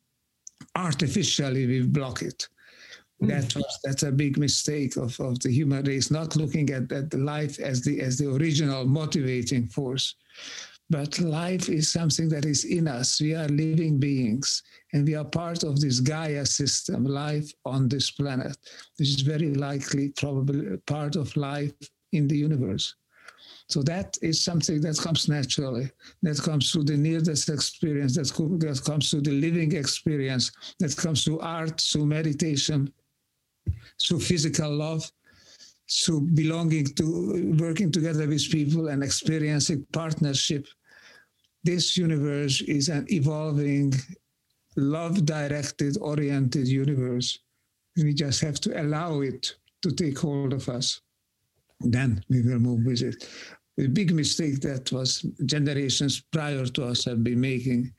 [0.76, 2.48] Artificially, we block it.
[3.20, 3.28] Hmm.
[3.28, 7.10] That was that's a big mistake of, of the human race, not looking at, at
[7.10, 10.14] the life as the as the original motivating force.
[10.90, 13.20] But life is something that is in us.
[13.20, 18.10] We are living beings, and we are part of this Gaia system, life on this
[18.10, 18.56] planet,
[18.98, 21.72] which is very likely probably part of life
[22.10, 22.96] in the universe.
[23.70, 25.88] So that is something that comes naturally,
[26.22, 28.26] that comes through the near-death experience, that,
[28.60, 30.50] that comes through the living experience,
[30.80, 32.92] that comes through art, through meditation,
[34.02, 35.08] through physical love,
[35.88, 40.66] through belonging to, working together with people and experiencing partnership.
[41.62, 43.94] This universe is an evolving,
[44.76, 47.38] love-directed, oriented universe.
[47.96, 51.00] We just have to allow it to take hold of us
[51.80, 53.26] then we will move with it
[53.80, 57.90] the big mistake that was generations prior to us have been making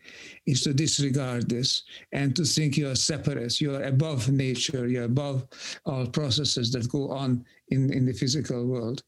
[0.45, 5.05] is to disregard this and to think you are separate, you are above nature, you're
[5.05, 5.47] above
[5.87, 9.01] all processes that go on in, in the physical world,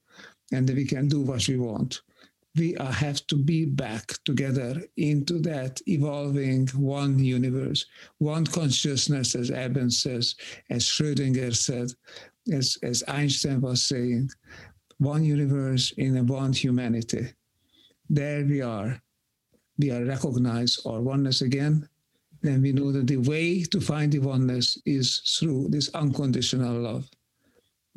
[0.51, 2.01] and that we can do what we want.
[2.55, 7.85] We are, have to be back together into that evolving one universe,
[8.17, 10.35] one consciousness, as Eben says,
[10.71, 11.91] as Schrödinger said,
[12.51, 14.29] as, as Einstein was saying,
[15.03, 17.27] one universe in a one humanity.
[18.09, 19.01] There we are.
[19.77, 21.87] We are recognized our oneness again.
[22.41, 27.09] Then we know that the way to find the oneness is through this unconditional love.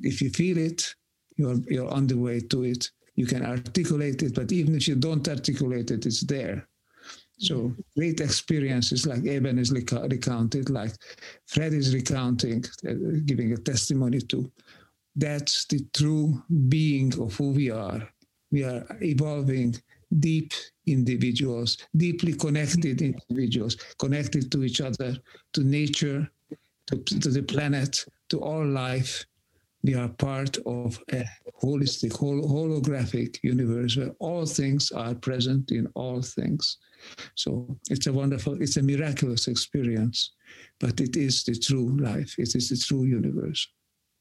[0.01, 0.95] If you feel it,
[1.37, 2.91] you're, you're on the way to it.
[3.15, 6.69] You can articulate it, but even if you don't articulate it, it's there.
[7.39, 10.93] So great experiences like Eben is recounted, like
[11.47, 12.95] Fred is recounting, uh,
[13.27, 14.51] giving a testimony to,
[15.17, 18.07] That's the true being of who we are.
[18.53, 19.75] We are evolving
[20.21, 20.53] deep
[20.87, 25.17] individuals, deeply connected individuals, connected to each other,
[25.55, 26.31] to nature,
[26.87, 29.25] to, to the planet, to all life.
[29.83, 31.25] We are part of a
[31.63, 36.79] holistic, hol- holographic universe where all things are present in all things.
[37.35, 40.33] So it's a wonderful, it's a miraculous experience,
[40.79, 42.35] but it is the true life.
[42.39, 43.67] It is the true universe.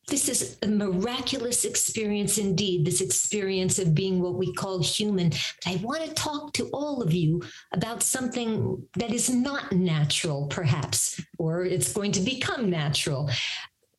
[0.08, 5.30] This is a miraculous experience indeed, this experience of being what we call human.
[5.30, 7.42] But I want to talk to all of you
[7.74, 13.30] about something that is not natural, perhaps, or it's going to become natural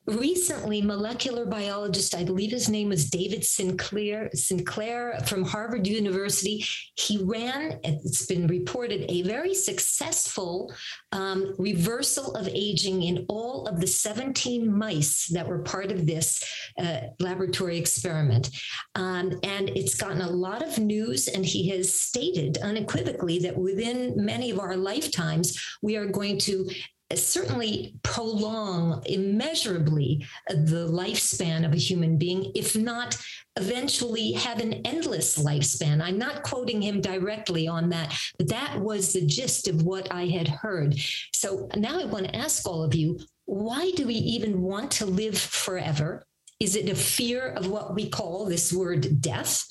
[0.06, 7.18] recently molecular biologist i believe his name was david sinclair sinclair from harvard university he
[7.24, 10.72] ran it's been reported a very successful
[11.12, 16.42] um, reversal of aging in all of the 17 mice that were part of this
[16.78, 18.50] uh, laboratory experiment.
[18.94, 24.14] Um, and it's gotten a lot of news and he has stated unequivocally that within
[24.16, 26.68] many of our lifetimes we are going to
[27.14, 33.16] certainly prolong immeasurably the lifespan of a human being, if not
[33.56, 36.02] eventually have an endless lifespan.
[36.02, 40.26] I'm not quoting him directly on that, but that was the gist of what I
[40.26, 40.96] had heard.
[41.32, 45.06] So now I want to ask all of you why do we even want to
[45.06, 46.26] live forever?
[46.58, 49.62] Is it a fear of what we call this word death,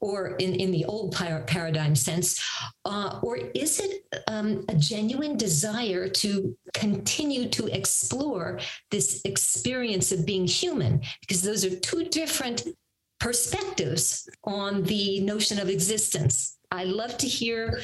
[0.00, 2.42] or in, in the old paradigm sense?
[2.86, 8.58] Uh, or is it um, a genuine desire to continue to explore
[8.90, 11.02] this experience of being human?
[11.20, 12.66] Because those are two different
[13.20, 16.56] perspectives on the notion of existence.
[16.70, 17.80] I love to hear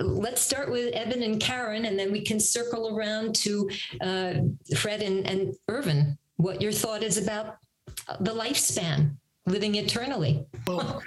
[0.00, 4.34] let's start with Eben and Karen, and then we can circle around to uh,
[4.76, 6.18] Fred and, and Ervin.
[6.36, 7.58] What your thought is about
[8.20, 10.46] the lifespan, living eternally.
[10.66, 11.02] Well,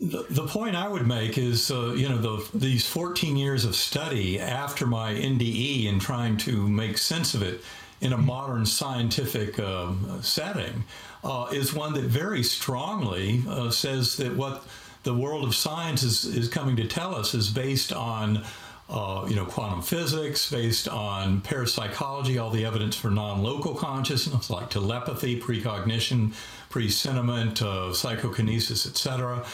[0.00, 3.74] the, the point I would make is, uh, you know, the, these 14 years of
[3.74, 7.62] study after my NDE and trying to make sense of it
[8.00, 10.84] in a modern scientific um, setting
[11.22, 14.64] uh, is one that very strongly uh, says that what
[15.04, 18.44] the world of science is, is coming to tell us is based on
[18.88, 24.70] uh, you know, quantum physics, based on parapsychology, all the evidence for non-local consciousness like
[24.70, 26.32] telepathy, precognition,
[26.68, 29.44] presentiment, uh, psychokinesis, etc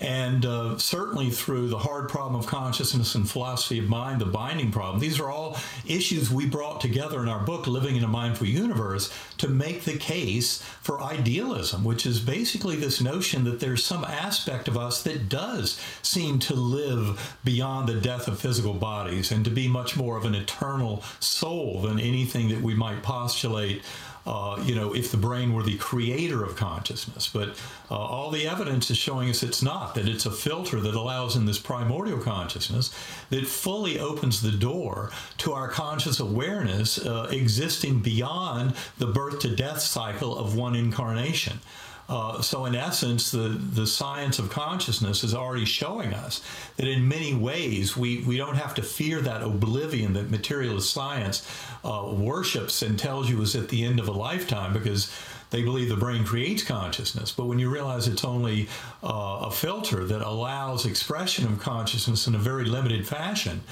[0.00, 4.70] and uh, certainly through the hard problem of consciousness and philosophy of mind, the binding
[4.70, 5.00] problem.
[5.00, 9.12] These are all issues we brought together in our book, Living in a Mindful Universe,
[9.38, 14.68] to make the case for idealism, which is basically this notion that there's some aspect
[14.68, 19.50] of us that does seem to live beyond the death of physical bodies and to
[19.50, 23.82] be much more of an eternal soul than anything that we might postulate
[24.26, 27.28] uh, you know, if the brain were the creator of consciousness.
[27.28, 27.50] But
[27.90, 31.36] uh, all the evidence is showing us it's not, that it's a filter that allows
[31.36, 32.94] in this primordial consciousness
[33.30, 39.54] that fully opens the door to our conscious awareness uh, existing beyond the birth to
[39.54, 41.60] death cycle of one incarnation.
[42.08, 46.42] Uh, so, in essence, the, the science of consciousness is already showing us
[46.76, 51.48] that in many ways we, we don't have to fear that oblivion that materialist science
[51.84, 55.10] uh, worships and tells you is at the end of a lifetime because
[55.50, 57.30] they believe the brain creates consciousness.
[57.30, 58.68] But when you realize it's only
[59.02, 63.62] uh, a filter that allows expression of consciousness in a very limited fashion,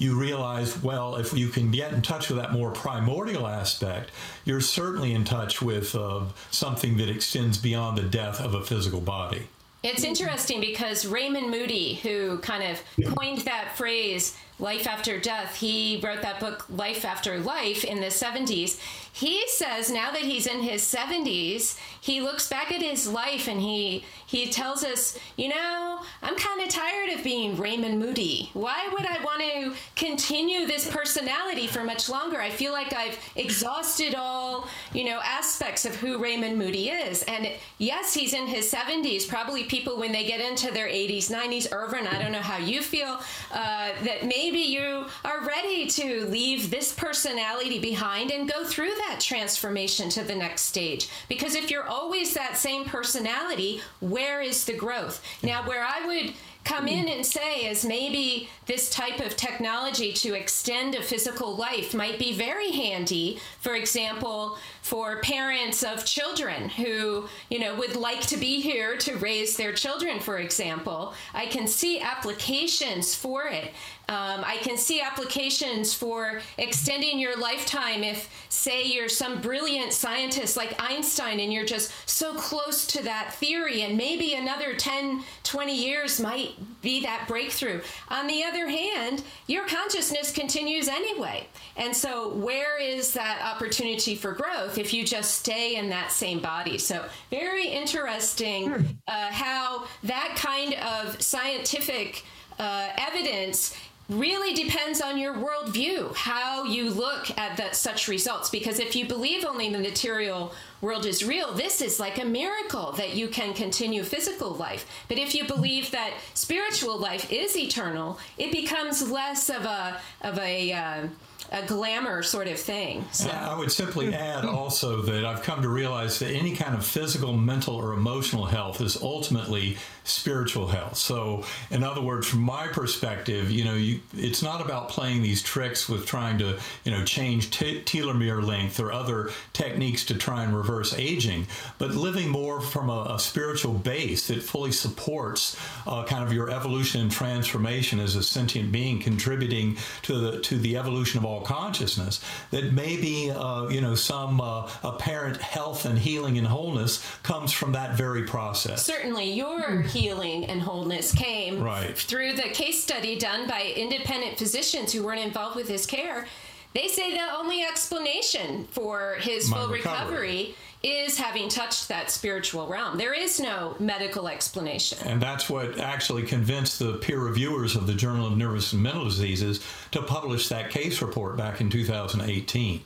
[0.00, 4.10] you realize, well, if you can get in touch with that more primordial aspect,
[4.46, 9.00] you're certainly in touch with uh, something that extends beyond the death of a physical
[9.00, 9.46] body.
[9.82, 16.00] It's interesting because Raymond Moody, who kind of coined that phrase, life after death, he
[16.02, 18.78] wrote that book, Life After Life, in the 70s.
[19.12, 23.60] He says now that he's in his 70s, he looks back at his life and
[23.60, 28.50] he he tells us, you know, I'm kind of tired of being Raymond Moody.
[28.52, 32.40] Why would I want to continue this personality for much longer?
[32.40, 37.24] I feel like I've exhausted all, you know, aspects of who Raymond Moody is.
[37.24, 39.28] And yes, he's in his 70s.
[39.28, 42.82] Probably people when they get into their 80s, 90s, Ervin, I don't know how you
[42.82, 43.18] feel,
[43.52, 49.20] uh, that maybe you are ready to leave this personality behind and go through that
[49.20, 51.08] transformation to the next stage.
[51.28, 55.22] Because if you're always that same personality, where is the growth?
[55.42, 56.34] Now, where I would
[56.64, 57.16] come in mm-hmm.
[57.16, 62.32] and say is maybe this type of technology to extend a physical life might be
[62.32, 68.60] very handy for example for parents of children who you know would like to be
[68.60, 73.72] here to raise their children for example i can see applications for it
[74.10, 80.56] Um, I can see applications for extending your lifetime if, say, you're some brilliant scientist
[80.56, 85.76] like Einstein and you're just so close to that theory, and maybe another 10, 20
[85.76, 87.80] years might be that breakthrough.
[88.08, 91.46] On the other hand, your consciousness continues anyway.
[91.76, 96.40] And so, where is that opportunity for growth if you just stay in that same
[96.40, 96.78] body?
[96.78, 98.84] So, very interesting hmm.
[99.06, 102.24] uh, how that kind of scientific
[102.58, 103.74] uh, evidence
[104.10, 108.50] really depends on your worldview, how you look at that, such results.
[108.50, 112.92] Because if you believe only the material world is real, this is like a miracle
[112.92, 114.86] that you can continue physical life.
[115.08, 120.38] But if you believe that spiritual life is eternal, it becomes less of a of
[120.38, 121.06] a uh,
[121.52, 123.04] a glamour sort of thing.
[123.12, 123.28] So.
[123.28, 127.32] I would simply add also that I've come to realize that any kind of physical,
[127.36, 129.76] mental, or emotional health is ultimately
[130.10, 130.96] spiritual health.
[130.96, 135.42] So, in other words, from my perspective, you know, you, it's not about playing these
[135.42, 140.44] tricks with trying to, you know, change t- telomere length or other techniques to try
[140.44, 141.46] and reverse aging,
[141.78, 145.56] but living more from a, a spiritual base that fully supports
[145.86, 150.56] uh, kind of your evolution and transformation as a sentient being, contributing to the to
[150.58, 152.22] the evolution of all consciousness.
[152.50, 157.72] That maybe, uh, you know, some uh, apparent health and healing and wholeness comes from
[157.72, 158.84] that very process.
[158.84, 161.96] Certainly, your healing and wholeness came right.
[161.96, 166.26] through the case study done by independent physicians who weren't involved with his care.
[166.72, 170.00] They say the only explanation for his My full recovery.
[170.08, 172.96] recovery is having touched that spiritual realm.
[172.96, 174.98] There is no medical explanation.
[175.06, 179.04] And that's what actually convinced the peer reviewers of the Journal of Nervous and Mental
[179.04, 182.82] Diseases to publish that case report back in 2018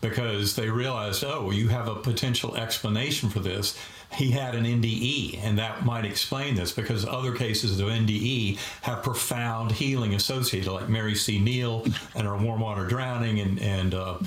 [0.00, 3.76] because they realized, oh, you have a potential explanation for this
[4.16, 9.02] he had an NDE, and that might explain this because other cases of NDE have
[9.02, 11.38] profound healing associated, like Mary C.
[11.38, 11.84] Neal
[12.14, 14.18] and her warm water drowning, and and uh,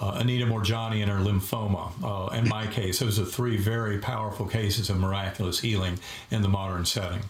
[0.00, 1.92] uh, Anita Moorjani and her lymphoma.
[2.02, 5.98] Uh, in my case, those are three very powerful cases of miraculous healing
[6.30, 7.22] in the modern setting.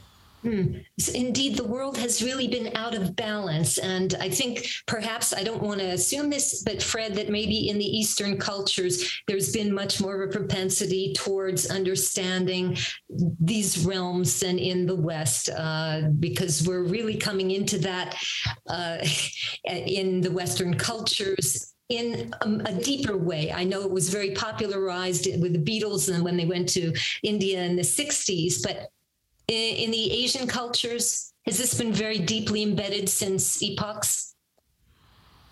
[0.44, 0.74] Hmm.
[1.14, 3.78] Indeed, the world has really been out of balance.
[3.78, 7.78] And I think perhaps, I don't want to assume this, but Fred, that maybe in
[7.78, 12.76] the Eastern cultures, there's been much more of a propensity towards understanding
[13.40, 18.14] these realms than in the West, uh, because we're really coming into that
[18.68, 18.98] uh,
[19.64, 23.52] in the Western cultures in a, a, deeper way.
[23.52, 27.62] I know it was very popularized with the Beatles and when they went to India
[27.62, 28.90] in the 60s, but
[29.48, 31.32] in, in the Asian cultures?
[31.46, 34.34] Has this been very deeply embedded since epochs?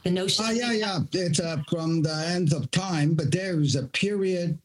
[0.05, 0.45] The notion.
[0.45, 0.99] Uh, yeah, yeah.
[1.13, 4.59] It's uh, from the end of time, but there is a period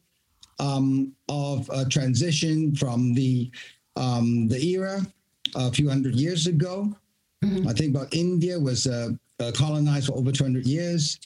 [0.58, 3.50] um, of a transition from the
[3.96, 5.06] um, the era
[5.54, 6.96] a few hundred years ago.
[7.44, 7.68] Mm-hmm.
[7.68, 11.20] I think about India was uh, uh colonized for over 200 years,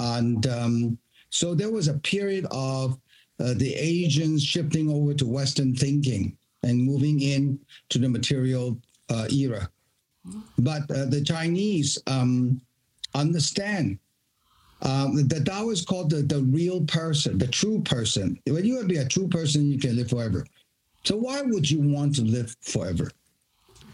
[0.00, 0.98] and um,
[1.30, 2.98] so there was a period of
[3.38, 7.58] uh, the Asians shifting over to Western thinking and moving in
[7.90, 9.70] to the material uh, era.
[10.58, 12.60] But uh, the Chinese um,
[13.14, 13.98] understand
[14.82, 18.38] um, the Tao is called the, the real person, the true person.
[18.46, 20.44] When you be a true person, you can live forever.
[21.04, 23.10] So why would you want to live forever?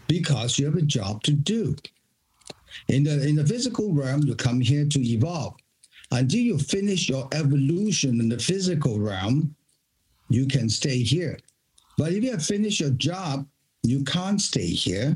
[0.07, 1.75] Because you have a job to do.
[2.87, 5.55] In the in the physical realm, you come here to evolve.
[6.11, 9.55] Until you finish your evolution in the physical realm,
[10.29, 11.37] you can stay here.
[11.97, 13.47] But if you have finished your job,
[13.83, 15.15] you can't stay here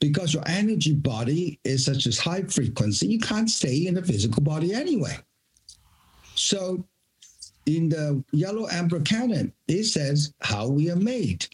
[0.00, 3.06] because your energy body is such a high frequency.
[3.08, 5.16] You can't stay in the physical body anyway.
[6.34, 6.84] So
[7.66, 11.46] in the Yellow Emperor Canon, it says how we are made.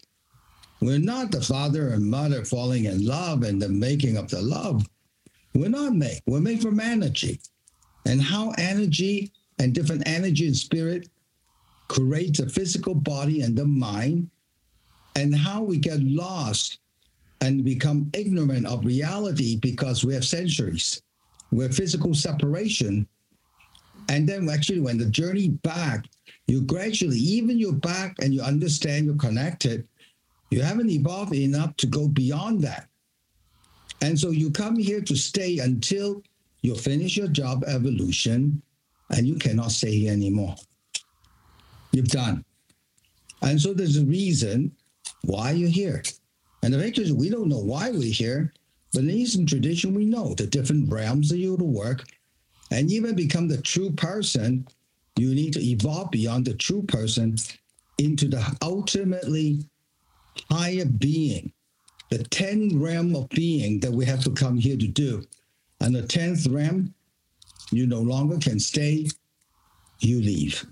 [0.81, 4.85] We're not the father and mother falling in love and the making of the love.
[5.53, 6.21] We're not made.
[6.25, 7.39] We're made from energy.
[8.05, 11.07] And how energy and different energy and spirit
[11.87, 14.29] creates a physical body and the mind
[15.15, 16.79] and how we get lost
[17.41, 21.01] and become ignorant of reality because we have centuries
[21.51, 23.07] with physical separation.
[24.09, 26.05] And then actually, when the journey back,
[26.47, 29.87] you gradually, even you're back and you understand you're connected,
[30.49, 32.87] you haven't evolved enough to go beyond that.
[34.01, 36.23] And so you come here to stay until
[36.61, 38.61] you finish your job evolution
[39.09, 40.55] and you cannot stay here anymore.
[41.91, 42.43] You've done.
[43.41, 44.71] And so there's a reason
[45.23, 46.03] why you're here.
[46.63, 48.53] And the is, we don't know why we're here,
[48.93, 52.03] but in Eastern tradition, we know the different realms of you to work.
[52.69, 54.67] And even become the true person,
[55.17, 57.35] you need to evolve beyond the true person
[57.97, 59.65] into the ultimately
[60.49, 61.51] higher being,
[62.09, 65.23] the 10 realm of being that we have to come here to do.
[65.81, 66.93] And the 10th realm,
[67.71, 69.07] you no longer can stay,
[69.99, 70.65] you leave.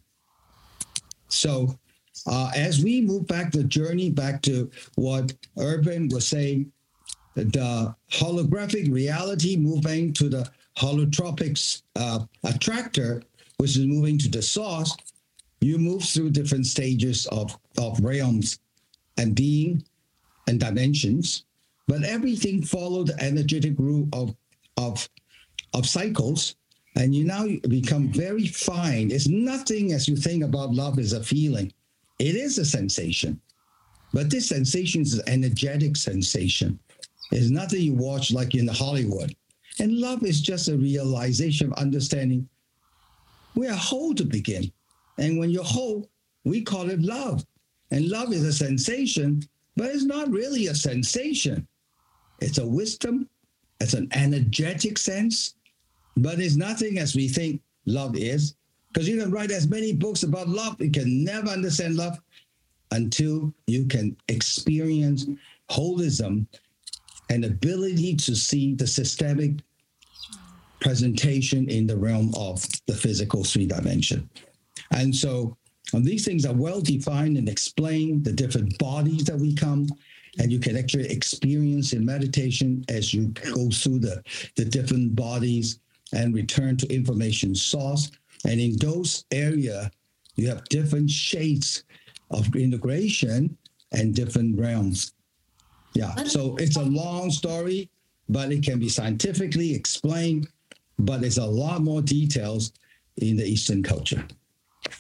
[1.27, 1.77] So
[2.27, 6.71] uh, as we move back the journey back to what Ervin was saying,
[7.35, 13.21] the holographic reality moving to the holotropics uh, attractor,
[13.57, 14.95] which is moving to the source,
[15.61, 18.59] you move through different stages of, of realms
[19.17, 19.83] and being
[20.47, 21.45] and dimensions,
[21.87, 24.35] but everything follow the energetic rule of,
[24.77, 25.07] of,
[25.73, 26.55] of cycles.
[26.95, 29.11] And you now become very fine.
[29.11, 31.71] It's nothing as you think about love is a feeling.
[32.19, 33.39] It is a sensation.
[34.13, 36.79] But this sensation is an energetic sensation.
[37.31, 39.35] It's nothing you watch like in Hollywood.
[39.79, 42.47] And love is just a realization of understanding
[43.55, 44.71] we are whole to begin.
[45.17, 46.09] And when you're whole,
[46.43, 47.45] we call it love.
[47.91, 49.43] And love is a sensation,
[49.75, 51.67] but it's not really a sensation.
[52.39, 53.27] It's a wisdom,
[53.79, 55.55] it's an energetic sense,
[56.15, 58.55] but it's nothing as we think love is.
[58.91, 62.19] Because you can write as many books about love, you can never understand love
[62.91, 65.27] until you can experience
[65.69, 66.47] holism
[67.29, 69.51] and ability to see the systemic
[70.81, 74.27] presentation in the realm of the physical three dimension.
[74.91, 75.55] And so
[75.93, 79.87] um, these things are well defined and explain the different bodies that we come.
[80.39, 84.23] And you can actually experience in meditation as you go through the,
[84.55, 85.79] the different bodies
[86.13, 88.11] and return to information source.
[88.45, 89.91] And in those area,
[90.35, 91.83] you have different shades
[92.31, 93.57] of integration
[93.91, 95.13] and different realms.
[95.93, 96.15] Yeah.
[96.23, 97.89] So it's a long story,
[98.29, 100.47] but it can be scientifically explained,
[100.99, 102.71] but there's a lot more details
[103.17, 104.23] in the Eastern culture.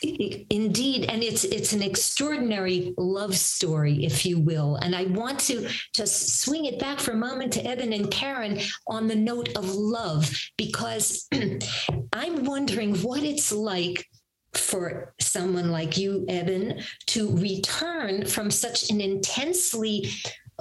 [0.01, 4.75] Indeed, and it's it's an extraordinary love story, if you will.
[4.77, 8.59] And I want to just swing it back for a moment to Eben and Karen
[8.87, 11.27] on the note of love, because
[12.13, 14.05] I'm wondering what it's like
[14.53, 20.09] for someone like you, Eben to return from such an intensely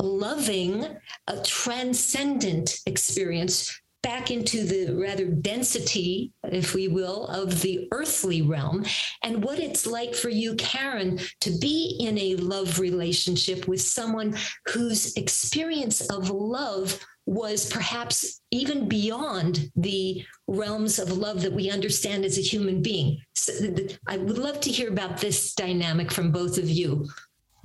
[0.01, 0.87] loving,
[1.27, 8.85] a transcendent experience back into the rather density, if we will, of the earthly realm,
[9.23, 14.37] and what it's like for you, Karen, to be in a love relationship with someone
[14.67, 22.25] whose experience of love was perhaps even beyond the realms of love that we understand
[22.25, 23.21] as a human being.
[23.35, 23.53] So
[24.07, 27.07] I would love to hear about this dynamic from both of you.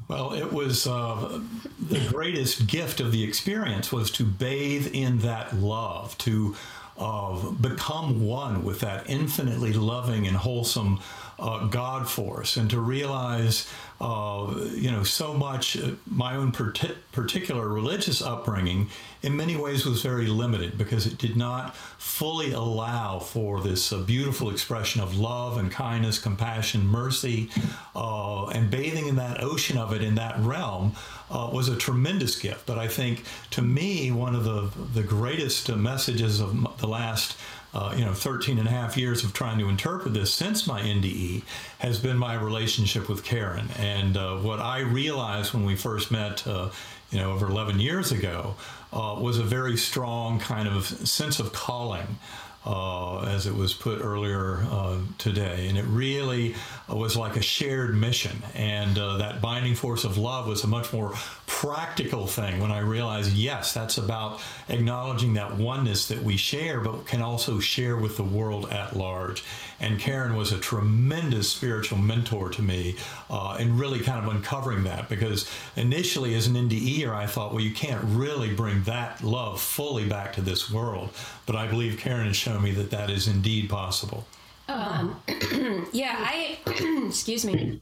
[0.07, 1.39] Well, it was uh,
[1.79, 6.55] the greatest gift of the experience was to bathe in that love, to
[6.97, 10.99] uh, become one with that infinitely loving and wholesome
[11.39, 13.67] uh, God force, and to realize,
[14.03, 15.77] uh, you know, so much.
[15.77, 18.89] Uh, my own particular religious upbringing,
[19.21, 23.99] in many ways, was very limited because it did not fully allow for this uh,
[23.99, 27.49] beautiful expression of love and kindness, compassion, mercy,
[27.95, 30.91] uh, and bathing in that ocean of it in that realm.
[31.31, 32.65] Uh, was a tremendous gift.
[32.67, 37.37] But I think to me, one of the, the greatest messages of the last
[37.73, 40.81] uh, you know 13 and a half years of trying to interpret this since my
[40.81, 41.43] NDE
[41.79, 43.69] has been my relationship with Karen.
[43.79, 46.69] And uh, what I realized when we first met, uh,
[47.11, 48.55] you know, over 11 years ago,
[48.91, 52.19] uh, was a very strong kind of sense of calling
[52.65, 55.67] uh, as it was put earlier uh, today.
[55.67, 56.55] And it really
[56.87, 58.41] was like a shared mission.
[58.55, 61.13] And uh, that binding force of love was a much more
[61.45, 67.05] practical thing when I realized, yes, that's about acknowledging that oneness that we share, but
[67.05, 69.43] can also share with the world at large.
[69.83, 72.95] And Karen was a tremendous spiritual mentor to me
[73.29, 77.61] uh, in really kind of uncovering that because initially, as an NDEer, I thought, well,
[77.61, 81.09] you can't really bring that love fully back to this world.
[81.45, 84.25] But I believe Karen has shown me that that is indeed possible.
[84.69, 85.21] Um,
[85.91, 86.59] yeah, I,
[87.07, 87.81] excuse me.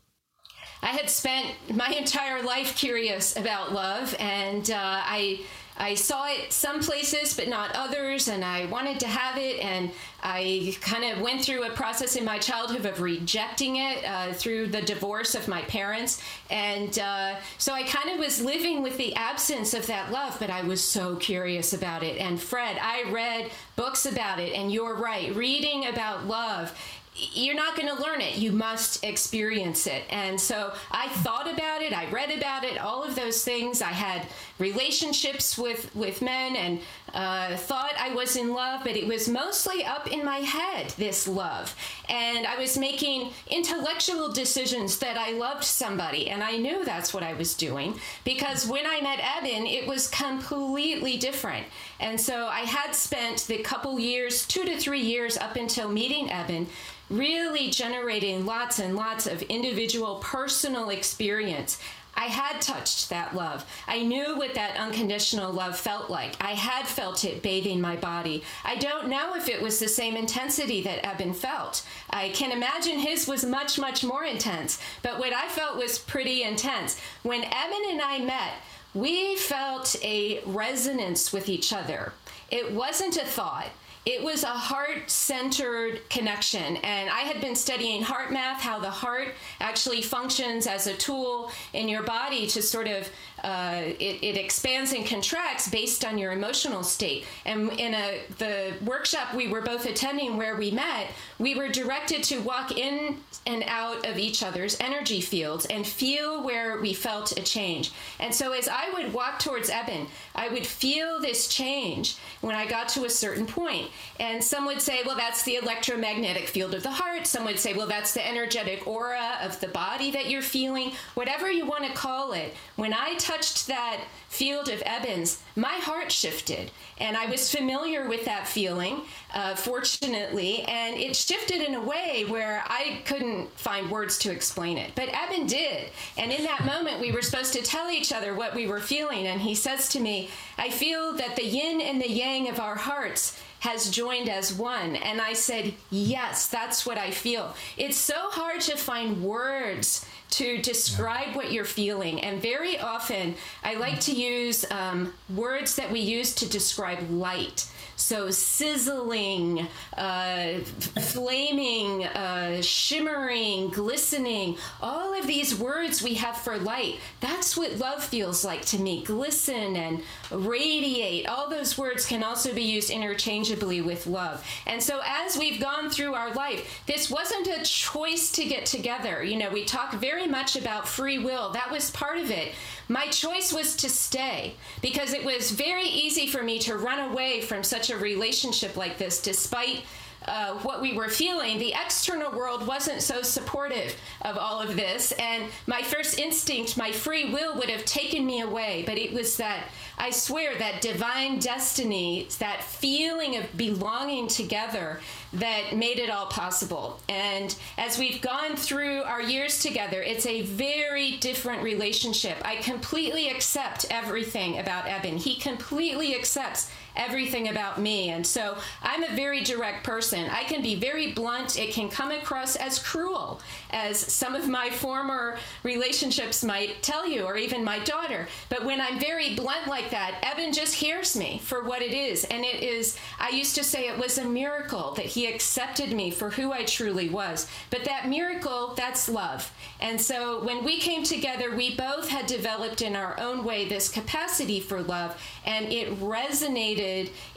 [0.82, 5.42] I had spent my entire life curious about love, and uh, I
[5.78, 9.60] I saw it some places, but not others, and I wanted to have it.
[9.64, 9.92] And
[10.22, 14.68] I kind of went through a process in my childhood of rejecting it uh, through
[14.68, 16.22] the divorce of my parents.
[16.50, 20.50] And uh, so I kind of was living with the absence of that love, but
[20.50, 22.18] I was so curious about it.
[22.18, 25.36] And Fred, I read books about it, and you're right.
[25.36, 26.78] Reading about love
[27.14, 28.38] you're not going to learn it.
[28.38, 30.04] You must experience it.
[30.10, 31.96] And so I thought about it.
[31.96, 32.78] I read about it.
[32.78, 33.82] All of those things.
[33.82, 34.28] I had
[34.62, 36.80] relationships with with men and
[37.14, 40.92] uh, thought I was in love, but it was mostly up in my head.
[40.92, 41.76] This love,
[42.08, 47.24] and I was making intellectual decisions that I loved somebody, and I knew that's what
[47.24, 51.66] I was doing because when I met Eben, it was completely different.
[52.00, 56.32] And so I had spent the couple years, two to three years up until meeting
[56.32, 56.68] Eben
[57.12, 61.78] really generating lots and lots of individual personal experience.
[62.16, 63.66] I had touched that love.
[63.88, 66.36] I knew what that unconditional love felt like.
[66.40, 68.44] I had felt it bathing my body.
[68.64, 71.86] I don't know if it was the same intensity that Eben felt.
[72.10, 76.44] I can imagine his was much, much more intense, but what I felt was pretty
[76.44, 77.00] intense.
[77.24, 78.54] When Eben and I met,
[78.94, 82.14] we felt a resonance with each other.
[82.50, 83.70] It wasn't a thought.
[84.04, 86.78] It was a heart centered connection.
[86.78, 89.30] And I had been studying HeartMath, how the heart
[89.60, 93.08] actually functions as a tool in your body to sort of
[93.44, 97.26] uh, it, it, expands and contracts based on your emotional state.
[97.46, 101.08] And in a, the workshop we were both attending where we met,
[101.40, 103.18] we were directed to walk in
[103.48, 107.92] and out of each other's energy fields and feel where we felt a change.
[108.20, 112.68] And so as I would walk towards Eben, I would feel this change when I
[112.68, 113.90] got to a certain point.
[114.20, 117.26] And some would say, well, that's the electromagnetic field of the heart.
[117.26, 120.92] Some would say, well, that's the energetic aura of the body that you're feeling.
[121.16, 122.54] Whatever you want to call it.
[122.76, 126.70] When I touched that field of Eben's, my heart shifted.
[127.00, 129.02] And I was familiar with that feeling,
[129.34, 134.78] uh, fortunately, and it shifted in a way where I couldn't find words to explain
[134.78, 134.92] it.
[134.96, 135.90] But Eben did.
[136.18, 139.28] And in that moment, we were supposed to tell each other what we were feeling.
[139.28, 142.76] And he says to me, I feel that the yin and the yang of our
[142.76, 144.96] hearts has joined as one.
[144.98, 147.56] And I said, Yes, that's what I feel.
[147.78, 151.36] It's so hard to find words to describe yeah.
[151.36, 152.22] what you're feeling.
[152.22, 157.68] And very often, I like to use um, words that we use to describe light.
[158.02, 160.60] So sizzling, uh,
[161.00, 167.00] flaming, uh, shimmering, glistening, all of these words we have for light.
[167.20, 169.04] That's what love feels like to me.
[169.04, 171.28] Glisten and radiate.
[171.28, 174.46] All those words can also be used interchangeably with love.
[174.66, 179.24] And so as we've gone through our life, this wasn't a choice to get together.
[179.24, 181.52] You know, we talk very much about free will.
[181.52, 182.54] That was part of it.
[182.92, 187.40] My choice was to stay because it was very easy for me to run away
[187.40, 189.84] from such a relationship like this despite
[190.28, 195.12] uh, what we were feeling, the external world wasn't so supportive of all of this.
[195.14, 198.84] And my first instinct, my free will, would have taken me away.
[198.86, 199.66] But it was that,
[199.98, 205.00] I swear, that divine destiny, that feeling of belonging together
[205.34, 207.00] that made it all possible.
[207.10, 212.38] And as we've gone through our years together, it's a very different relationship.
[212.44, 215.18] I completely accept everything about Eben.
[215.18, 218.10] He completely accepts everything about me.
[218.10, 220.30] And so I'm a very direct person.
[220.30, 221.58] I can be very blunt.
[221.58, 227.24] It can come across as cruel, as some of my former relationships might tell you,
[227.24, 228.28] or even my daughter.
[228.50, 232.26] But when I'm very blunt like that, Eben just hears me for what it is.
[232.26, 236.12] And it is, I used to say it was a miracle that he accepted me
[236.12, 237.48] for who I truly was.
[237.70, 239.52] But that miracle, that's love.
[239.80, 243.90] And so when we came together, we both had developed in our own way this
[243.90, 246.81] capacity for love, and it resonated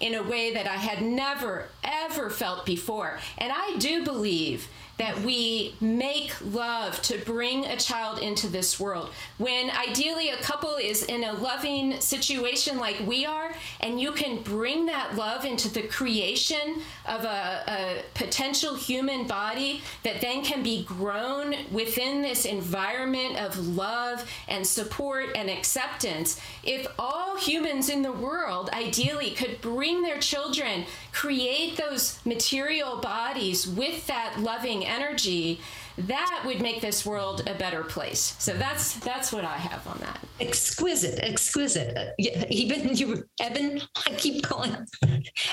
[0.00, 3.18] in a way that I had never, ever felt before.
[3.38, 9.10] And I do believe that we make love to bring a child into this world.
[9.38, 14.42] When ideally a couple is in a loving situation like we are, and you can
[14.42, 20.62] bring that love into the creation of a, a potential human body that then can
[20.62, 26.40] be grown within this environment of love and support and acceptance.
[26.62, 33.66] If all humans in the world ideally could bring their children, create those material bodies
[33.66, 35.60] with that loving energy,
[35.96, 38.34] that would make this world a better place.
[38.38, 40.18] So that's that's what I have on that.
[40.40, 42.14] Exquisite, exquisite.
[42.18, 43.80] Yeah, even you, Eben.
[44.06, 44.76] I keep calling.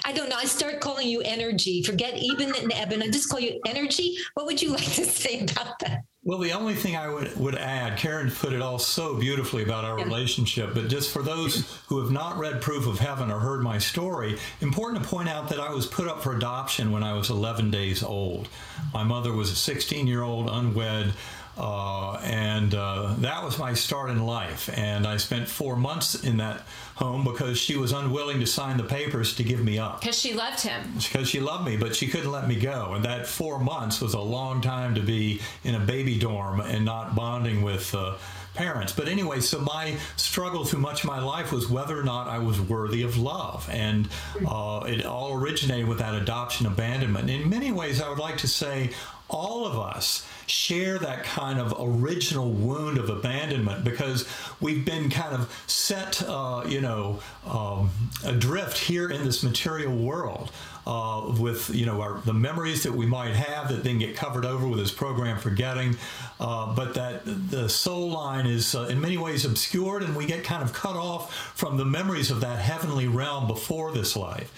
[0.06, 0.38] I don't know.
[0.38, 1.84] I start calling you energy.
[1.84, 3.02] Forget even and Eben.
[3.02, 4.16] I just call you energy.
[4.34, 6.02] What would you like to say about that?
[6.24, 9.86] Well, the only thing I would, would add, Karen put it all so beautifully about
[9.86, 13.64] our relationship, but just for those who have not read Proof of Heaven or heard
[13.64, 17.14] my story, important to point out that I was put up for adoption when I
[17.14, 18.50] was 11 days old.
[18.94, 21.14] My mother was a 16 year old, unwed.
[21.58, 24.70] Uh, and uh, that was my start in life.
[24.78, 26.66] And I spent four months in that
[27.02, 30.02] home because she was unwilling to sign the papers to give me up.
[30.02, 30.94] Because she loved him.
[30.96, 32.94] Because she loved me, but she couldn't let me go.
[32.94, 36.86] And that four months was a long time to be in a baby dorm and
[36.86, 37.94] not bonding with.
[37.94, 38.16] Uh,
[38.54, 38.94] parents.
[38.94, 42.40] But anyway, so my struggle through much of my life was whether or not I
[42.40, 43.68] was worthy of love.
[43.72, 44.10] And
[44.48, 47.30] uh, it all originated with that adoption abandonment.
[47.30, 48.92] In many ways, I would like to say
[49.32, 54.28] all of us share that kind of original wound of abandonment because
[54.60, 57.90] we've been kind of set, uh, you know, um,
[58.26, 60.52] adrift here in this material world.
[60.88, 64.46] Uh, with you know our, the memories that we might have that then get covered
[64.46, 65.96] over with this program forgetting,
[66.40, 70.44] uh, but that the soul line is uh, in many ways obscured, and we get
[70.44, 74.52] kind of cut off from the memories of that heavenly realm before this life.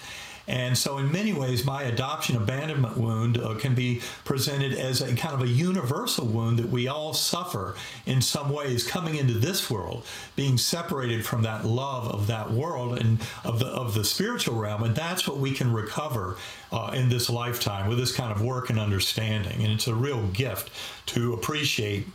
[0.46, 5.14] And so, in many ways, my adoption abandonment wound uh, can be presented as a
[5.14, 7.74] kind of a universal wound that we all suffer
[8.04, 10.04] in some ways coming into this world,
[10.36, 14.82] being separated from that love of that world and of the of the spiritual realm.
[14.82, 16.36] And that's what we can recover
[16.70, 19.62] uh, in this lifetime with this kind of work and understanding.
[19.62, 20.70] And it's a real gift
[21.06, 22.06] to appreciate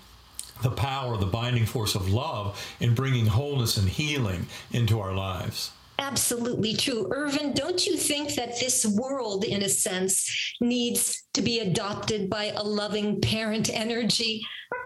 [0.62, 5.72] the power, the binding force of love in bringing wholeness and healing into our lives
[6.00, 7.10] absolutely true.
[7.14, 12.46] Ervin, don't you think that this world, in a sense, needs to be adopted by
[12.56, 14.46] a loving parent energy?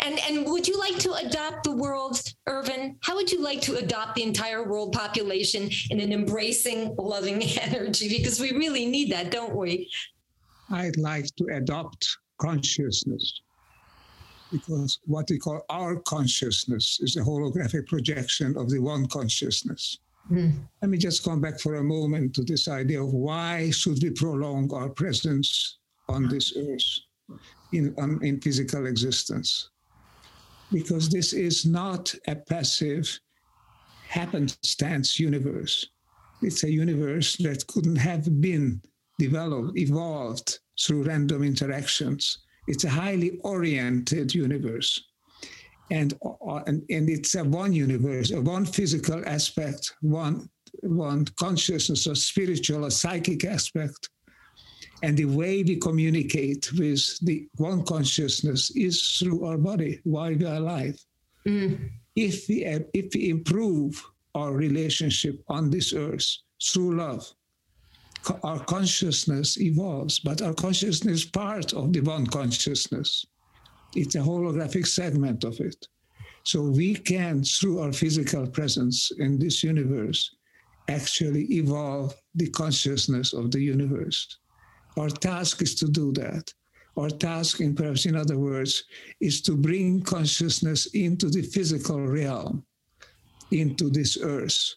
[0.00, 2.96] and and would you like to adopt the world, Ervin?
[3.02, 8.08] How would you like to adopt the entire world population in an embracing, loving energy?
[8.08, 9.90] Because we really need that, don't we?
[10.70, 12.06] I'd like to adopt
[12.40, 13.40] consciousness
[14.54, 19.98] because what we call our consciousness is a holographic projection of the one consciousness.
[20.30, 20.52] Mm.
[20.80, 24.10] Let me just come back for a moment to this idea of why should we
[24.10, 25.78] prolong our presence
[26.08, 27.38] on this earth
[27.72, 29.70] in, um, in physical existence?
[30.72, 33.18] Because this is not a passive
[34.08, 35.84] happenstance universe.
[36.42, 38.80] It's a universe that couldn't have been
[39.18, 45.04] developed, evolved through random interactions it's a highly oriented universe.
[45.90, 50.48] And, uh, and, and it's a one universe, a one physical aspect, one,
[50.82, 54.08] one consciousness or spiritual or psychic aspect.
[55.02, 60.46] And the way we communicate with the one consciousness is through our body while we
[60.46, 60.98] are alive.
[61.46, 61.90] Mm.
[62.16, 64.02] If, we, if we improve
[64.34, 67.30] our relationship on this earth through love,
[68.42, 73.26] our consciousness evolves, but our consciousness is part of the one consciousness.
[73.94, 75.86] It's a holographic segment of it.
[76.44, 80.34] So we can, through our physical presence in this universe,
[80.88, 84.38] actually evolve the consciousness of the universe.
[84.98, 86.52] Our task is to do that.
[86.96, 88.84] Our task, in perhaps in other words,
[89.20, 92.64] is to bring consciousness into the physical realm,
[93.50, 94.74] into this earth,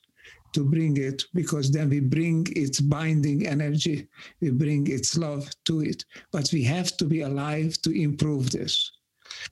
[0.53, 4.07] to bring it because then we bring its binding energy,
[4.41, 6.03] we bring its love to it.
[6.31, 8.91] But we have to be alive to improve this.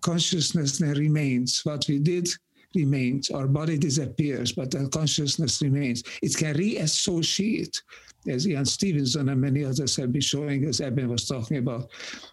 [0.02, 1.62] Consciousness remains.
[1.64, 2.30] What we did
[2.76, 3.32] remains.
[3.32, 6.04] Our body disappears, but the consciousness remains.
[6.22, 7.82] It can reassociate,
[8.28, 11.90] as Ian Stevenson and many others have been showing, as Eben was talking about,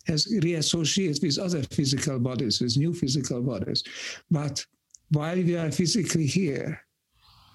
[0.07, 3.85] has reassociated with other physical bodies, with new physical bodies.
[4.31, 4.65] But
[5.11, 6.81] while we are physically here,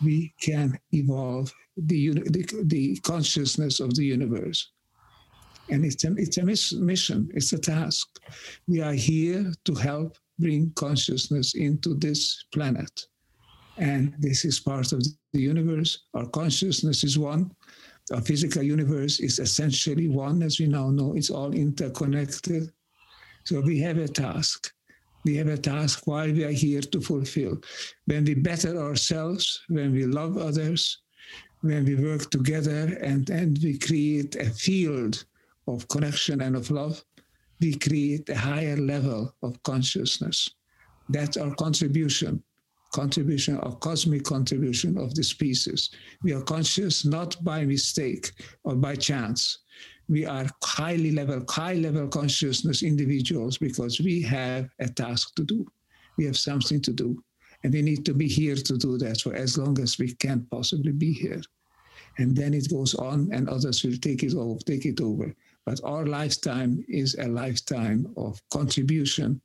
[0.04, 4.72] we can evolve the, the, the consciousness of the universe.
[5.70, 8.08] And it's a, it's a mission, it's a task.
[8.68, 13.08] We are here to help bring consciousness into this planet.
[13.78, 16.06] And this is part of the universe.
[16.14, 17.52] Our consciousness is one.
[18.14, 21.14] Our physical universe is essentially one, as we now know.
[21.14, 22.72] It's all interconnected.
[23.43, 24.72] So we have a task
[25.26, 27.57] we have a task while we are here to fulfill.
[28.05, 30.99] When we better ourselves, when we love others,
[31.61, 35.26] when we work together and, and we create a field
[35.68, 37.03] of connection and of love,
[37.59, 40.49] we create a higher level of consciousness.
[41.09, 42.43] That's our contribution,
[42.93, 45.89] contribution, our cosmic contribution of the species.
[46.24, 48.32] We are conscious not by mistake
[48.63, 49.59] or by chance,
[50.10, 55.68] we are highly level, high level consciousness individuals because we have a task to do.
[56.18, 57.22] We have something to do.
[57.64, 60.47] And we need to be here to do that for as long as we can
[60.51, 61.41] possibly be here.
[62.20, 65.36] And then it goes on and others will take it over, take it over.
[65.66, 69.41] But our lifetime is a lifetime of contribution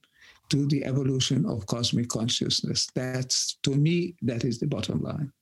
[0.51, 2.89] to the evolution of cosmic consciousness.
[2.95, 5.33] That's to me, that is the bottom line.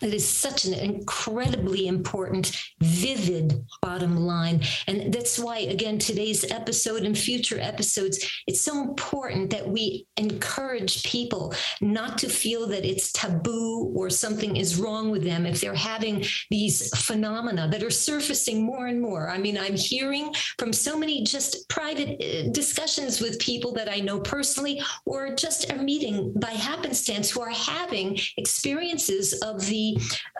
[0.00, 4.62] That is such an incredibly important, vivid bottom line.
[4.86, 11.04] And that's why, again, today's episode and future episodes, it's so important that we encourage
[11.04, 15.74] people not to feel that it's taboo or something is wrong with them if they're
[15.74, 19.28] having these phenomena that are surfacing more and more.
[19.28, 24.00] I mean, I'm hearing from so many just private uh, discussions with people that I
[24.00, 29.89] know personally or just are meeting by happenstance who are having experiences of the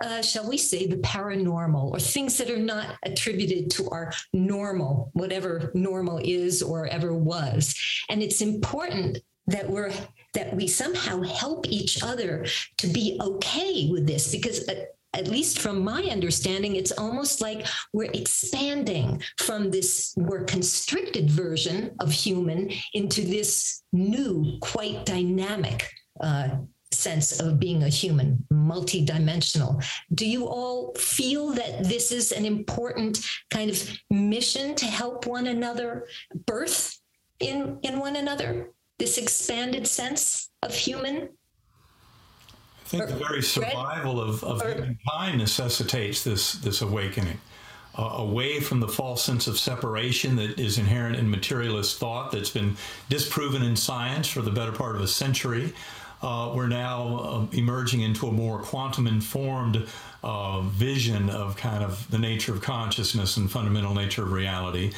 [0.03, 5.11] uh, shall we say, the paranormal or things that are not attributed to our normal,
[5.13, 7.75] whatever normal is or ever was.
[8.09, 9.91] And it's important that we're
[10.33, 12.45] that we somehow help each other
[12.77, 17.67] to be okay with this because uh, at least from my understanding, it's almost like
[17.91, 25.89] we're expanding from this more constricted version of human into this new, quite dynamic
[26.21, 26.49] uh,
[26.91, 29.83] sense of being a human, multidimensional.
[30.13, 33.19] Do you all feel that this is an important
[33.49, 36.07] kind of mission to help one another
[36.45, 36.99] birth
[37.39, 38.71] in, in one another?
[38.99, 41.29] This expanded sense of human?
[42.85, 47.39] I think the very survival of, of humankind necessitates this, this awakening.
[47.97, 52.49] Uh, away from the false sense of separation that is inherent in materialist thought that's
[52.49, 52.73] been
[53.09, 55.73] disproven in science for the better part of a century
[56.21, 59.87] uh, we're now uh, emerging into a more quantum informed
[60.23, 64.91] uh, vision of kind of the nature of consciousness and fundamental nature of reality.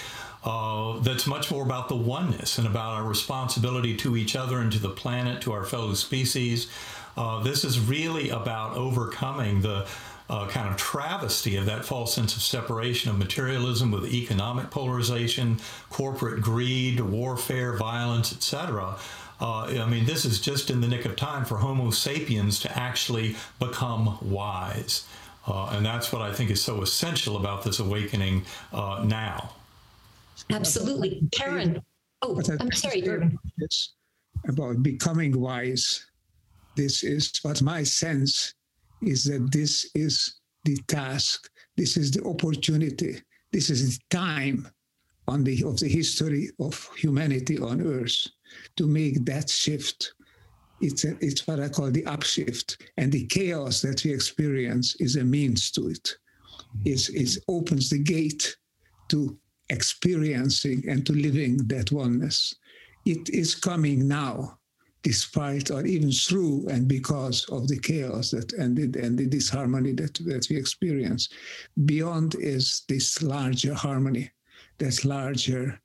[0.43, 4.71] Uh, that's much more about the oneness and about our responsibility to each other and
[4.73, 6.69] to the planet, to our fellow species.
[7.15, 9.87] Uh, this is really about overcoming the
[10.29, 15.59] uh, kind of travesty of that false sense of separation of materialism with economic polarization,
[15.89, 18.97] corporate greed, warfare, violence, etc.
[19.43, 22.79] Uh, I mean, this is just in the nick of time for Homo sapiens to
[22.79, 25.05] actually become wise.
[25.45, 29.51] Uh, and that's what I think is so essential about this awakening uh, now.
[30.49, 31.27] Absolutely.
[31.33, 31.81] Karen.
[32.21, 33.37] Oh, I'm sorry, Ervin.
[33.57, 33.95] It's
[34.47, 36.05] about becoming wise.
[36.77, 38.53] This is what my sense
[39.01, 43.21] is that this is the task, this is the opportunity,
[43.51, 44.69] this is the time
[45.27, 48.27] on the of the history of humanity on earth
[48.77, 50.13] to make that shift.
[50.81, 52.77] It's, a, it's what I call the upshift.
[52.97, 56.17] And the chaos that we experience is a means to it.
[56.85, 58.57] It's, it opens the gate
[59.09, 59.37] to
[59.69, 62.53] experiencing and to living that oneness.
[63.05, 64.57] It is coming now,
[65.03, 69.93] despite or even through and because of the chaos that and the, and the disharmony
[69.93, 71.29] that, that we experience.
[71.85, 74.31] Beyond is this larger harmony,
[74.77, 75.79] that larger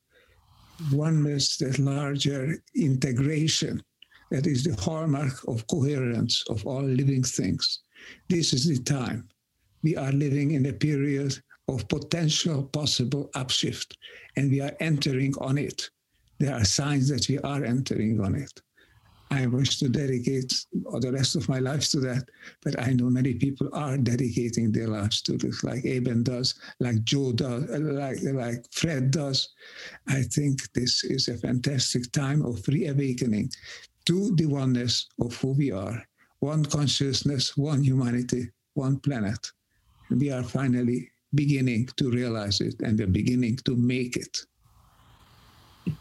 [0.93, 3.83] oneness, that larger integration
[4.31, 7.81] that is the hallmark of coherence of all living things.
[8.29, 9.29] This is the time.
[9.83, 13.95] We are living in a period of potential possible upshift,
[14.37, 15.89] and we are entering on it.
[16.39, 18.61] There are signs that we are entering on it.
[19.31, 22.29] I wish to dedicate the rest of my life to that,
[22.63, 27.05] but I know many people are dedicating their lives to this, like Eben does, like
[27.05, 29.49] Joe does, like, like Fred does.
[30.09, 33.51] I think this is a fantastic time of reawakening
[34.07, 36.03] to the oneness of who we are
[36.41, 39.51] one consciousness, one humanity, one planet.
[40.11, 44.39] We are finally beginning to realize it and we're beginning to make it.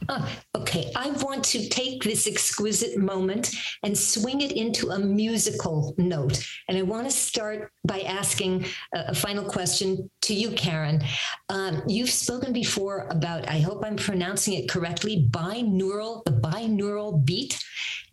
[0.58, 6.44] Okay, I want to take this exquisite moment and swing it into a musical note.
[6.68, 11.04] And I want to start by asking a, a final question to you, Karen.
[11.50, 17.64] Um, you've spoken before about, I hope I'm pronouncing it correctly, binaural, the binaural beat,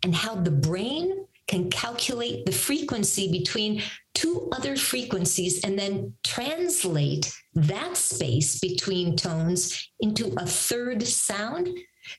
[0.03, 3.81] and how the brain can calculate the frequency between
[4.13, 11.69] two other frequencies and then translate that space between tones into a third sound.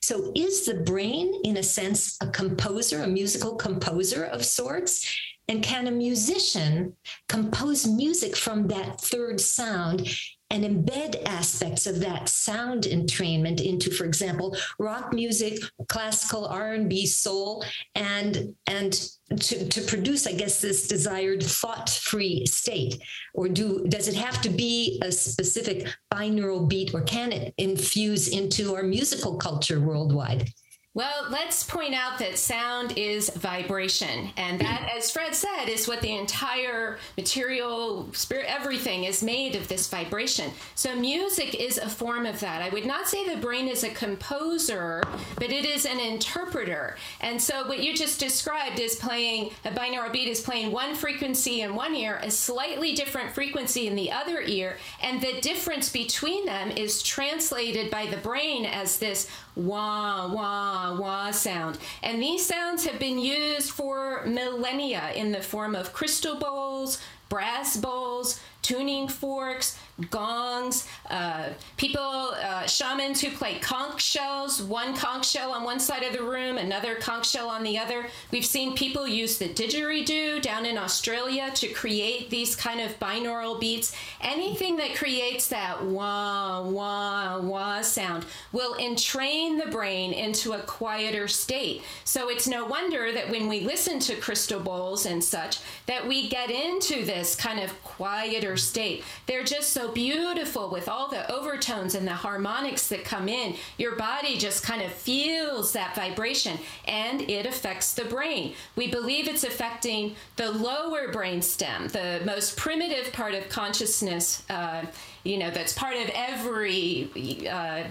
[0.01, 5.09] So, is the brain, in a sense, a composer, a musical composer of sorts?
[5.49, 6.93] And can a musician
[7.29, 10.09] compose music from that third sound
[10.49, 17.63] and embed aspects of that sound entrainment into for example rock music classical r&b soul
[17.95, 23.01] and and to, to produce i guess this desired thought-free state.
[23.33, 28.29] Or do does it have to be a specific binaural beat or can it infuse
[28.29, 30.51] into our musical culture worldwide
[30.97, 34.31] Well, let's point out that sound is vibration.
[34.35, 34.97] And that, hmm.
[34.97, 40.49] as Fred said, is what the entire material, spirit, everything is made of this vibration.
[40.73, 42.63] So, music is a form of that.
[42.63, 45.03] I would not say the brain is a composer,
[45.35, 46.97] but it is an interpreter.
[47.21, 51.61] And so, what you just described is playing a binaural beat is playing one frequency
[51.61, 54.77] in one ear, a slightly different frequency in the other ear.
[55.03, 61.31] And the difference between them is translated by the brain as this wah, wah, wah
[61.31, 61.79] sound.
[62.03, 67.75] And these sounds have been used for millennia in the form of crystal bowls, brass
[67.75, 69.77] bowls, tuning forks,
[70.09, 76.03] gongs, uh, people, uh, shamans who play conch shells, one conch shell on one side
[76.03, 78.05] of the room, another conch shell on the other.
[78.31, 83.59] We've seen people use the didgeridoo down in Australia to create these kind of binaural
[83.59, 83.95] beats.
[84.21, 91.27] Anything that creates that wah, wah, wah sound will entrain the brain into a quieter
[91.27, 91.81] state.
[92.03, 96.29] So it's no wonder that when we listen to crystal bowls and such, that we
[96.29, 99.03] get into this kind of quieter state.
[99.25, 103.55] They're just so beautiful with all the overtones and the harmonics that come in.
[103.77, 106.57] Your body just kind of feels that vibration
[106.87, 108.53] and it affects the brain.
[108.75, 114.85] We believe it's affecting the lower brain stem, the most primitive part of consciousness, uh,
[115.23, 117.47] you know, that's part of every.
[117.49, 117.83] Uh,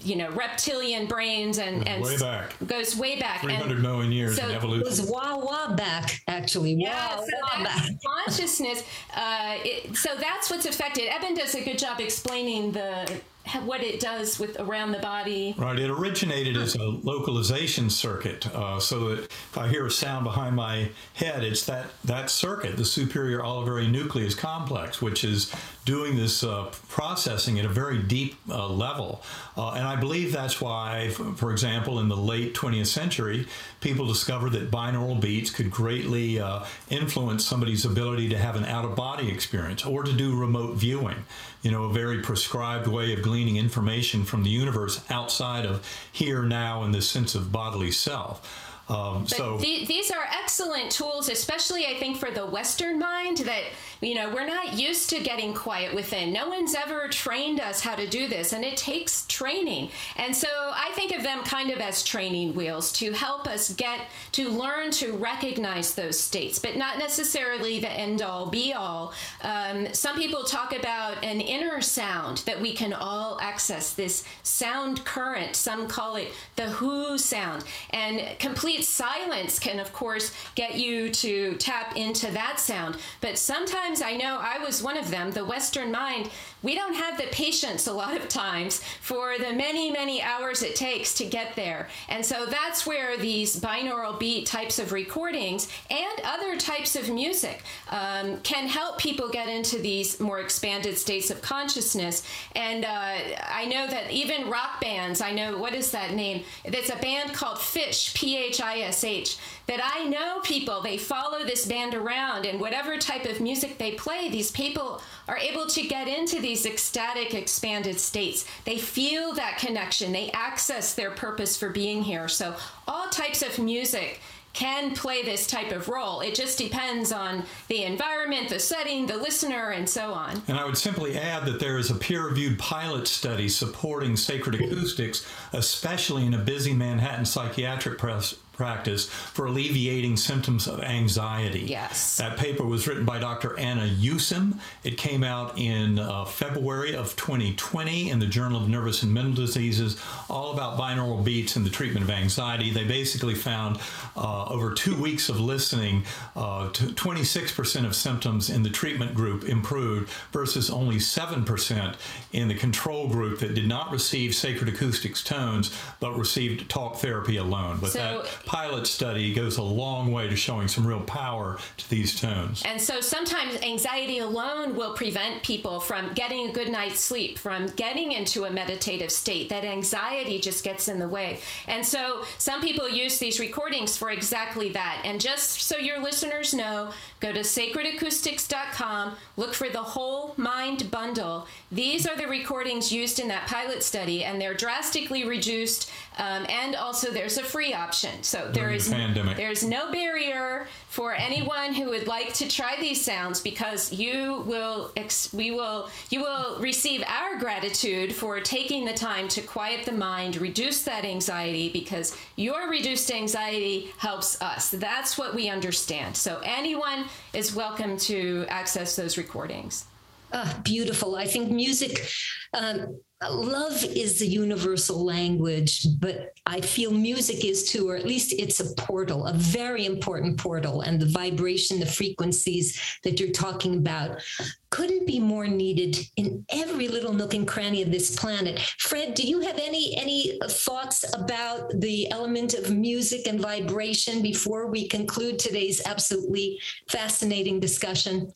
[0.00, 4.36] you know reptilian brains and and way back goes way back 300 and million years
[4.36, 6.74] so in It was wah wah back, actually.
[6.74, 7.88] yeah, wah so wah back.
[8.06, 8.82] consciousness.
[9.14, 11.08] Uh, it, so that's what's affected.
[11.08, 13.20] Eben does a good job explaining the
[13.64, 15.54] what it does with around the body.
[15.56, 15.78] Right.
[15.78, 18.46] It originated as a localization circuit.
[18.54, 22.76] Uh, so that if I hear a sound behind my head, it's that, that circuit,
[22.76, 25.52] the superior olivary nucleus complex, which is
[25.84, 29.22] doing this uh, processing at a very deep uh, level.
[29.56, 33.46] Uh, and I believe that's why, for example, in the late 20th century,
[33.80, 38.84] people discovered that binaural beats could greatly uh, influence somebody's ability to have an out
[38.84, 41.24] of body experience or to do remote viewing.
[41.62, 46.42] You know, a very prescribed way of gleaning information from the universe outside of here,
[46.42, 48.66] now, and this sense of bodily self.
[48.88, 53.64] Um, so, the, these are excellent tools, especially I think for the Western mind that,
[54.00, 56.32] you know, we're not used to getting quiet within.
[56.32, 59.90] No one's ever trained us how to do this, and it takes training.
[60.16, 64.00] And so I think of them kind of as training wheels to help us get
[64.32, 69.12] to learn to recognize those states, but not necessarily the end all be all.
[69.42, 75.04] Um, some people talk about an inner sound that we can all access, this sound
[75.04, 75.56] current.
[75.56, 77.64] Some call it the HU sound.
[77.90, 82.96] And complete silence can, of course, get you to tap into that sound.
[83.20, 86.28] But sometimes I know I was one of them, the Western mind,
[86.62, 90.74] we don't have the patience a lot of times for the many, many hours it
[90.74, 91.88] takes to get there.
[92.08, 97.62] And so that's where these binaural beat types of recordings and other types of music
[97.90, 102.22] um, can help people get into these more expanded states of consciousness.
[102.54, 103.14] And uh,
[103.48, 106.44] I know that even rock bands, I know, what is that name?
[106.64, 110.96] It's a band called Phish, P H I S H, that I know people, they
[110.98, 115.66] follow this band around, and whatever type of music they play, these people are able
[115.66, 118.46] to get into these ecstatic, expanded states.
[118.64, 122.28] They feel that connection, they access their purpose for being here.
[122.28, 122.56] So,
[122.88, 124.20] all types of music
[124.54, 126.20] can play this type of role.
[126.20, 130.42] It just depends on the environment, the setting, the listener, and so on.
[130.48, 134.56] And I would simply add that there is a peer reviewed pilot study supporting sacred
[134.56, 138.34] acoustics, especially in a busy Manhattan psychiatric press,
[138.68, 141.60] practice for alleviating symptoms of anxiety.
[141.60, 142.16] Yes.
[142.18, 143.56] That paper was written by Dr.
[143.58, 144.58] Anna Yusim.
[144.82, 149.32] It came out in uh, February of 2020 in the Journal of Nervous and Mental
[149.32, 149.96] Diseases,
[150.28, 152.70] all about binaural beats and the treatment of anxiety.
[152.70, 153.78] They basically found
[154.16, 156.02] uh, over two weeks of listening,
[156.34, 161.94] uh, to 26% of symptoms in the treatment group improved versus only 7%
[162.32, 165.70] in the control group that did not receive sacred acoustics tones
[166.00, 167.78] but received talk therapy alone.
[167.80, 171.90] But So- that pilot study goes a long way to showing some real power to
[171.90, 172.62] these tones.
[172.64, 177.66] And so sometimes anxiety alone will prevent people from getting a good night's sleep, from
[177.76, 179.50] getting into a meditative state.
[179.50, 181.40] That anxiety just gets in the way.
[181.66, 185.02] And so some people use these recordings for exactly that.
[185.04, 191.46] And just so your listeners know, go to sacredacoustics.com, look for the whole mind bundle.
[191.70, 195.90] These are the recordings used in that pilot study, and they're drastically reduced.
[196.16, 198.22] Um, and also, there's a free option.
[198.22, 199.36] So So there is the pandemic.
[199.36, 204.92] there's no barrier for anyone who would like to try these sounds because you will
[204.96, 209.92] ex- we will you will receive our gratitude for taking the time to quiet the
[209.92, 214.70] mind, reduce that anxiety because your reduced anxiety helps us.
[214.70, 216.16] That's what we understand.
[216.16, 219.84] So anyone is welcome to access those recordings.
[220.32, 221.16] Ah, beautiful.
[221.16, 222.06] I think music,
[222.52, 228.32] um, love is the universal language, but I feel music is too, or at least
[228.32, 230.82] it's a portal, a very important portal.
[230.82, 234.22] And the vibration, the frequencies that you're talking about
[234.70, 238.60] couldn't be more needed in every little nook and cranny of this planet.
[238.78, 244.68] Fred, do you have any any thoughts about the element of music and vibration before
[244.68, 248.32] we conclude today's absolutely fascinating discussion?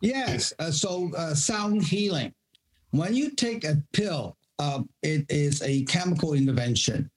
[0.00, 0.52] Yes.
[0.58, 2.32] Uh, so uh, sound healing.
[2.90, 7.10] When you take a pill, uh, it is a chemical intervention.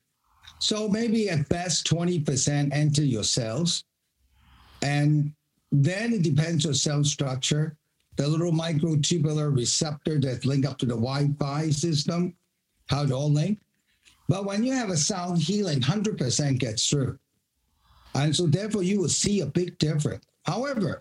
[0.60, 3.84] So maybe at best 20% enter your cells.
[4.82, 5.34] And
[5.72, 7.76] then it depends on cell structure.
[8.16, 12.36] The little microtubular receptor that link up to the Wi-Fi system,
[12.88, 13.60] how it all link.
[14.30, 17.18] But when you have a sound healing, 100% gets through.
[18.16, 20.24] And so therefore you will see a big difference.
[20.44, 21.00] However,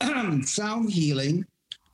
[0.44, 1.44] sound healing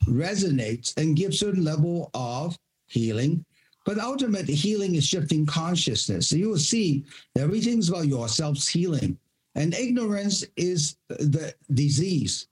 [0.09, 3.44] resonates and gives certain level of healing.
[3.85, 6.28] But ultimately, healing is shifting consciousness.
[6.28, 7.05] So you will see
[7.36, 9.18] everything's about yourself's healing.
[9.55, 12.48] And ignorance is the disease.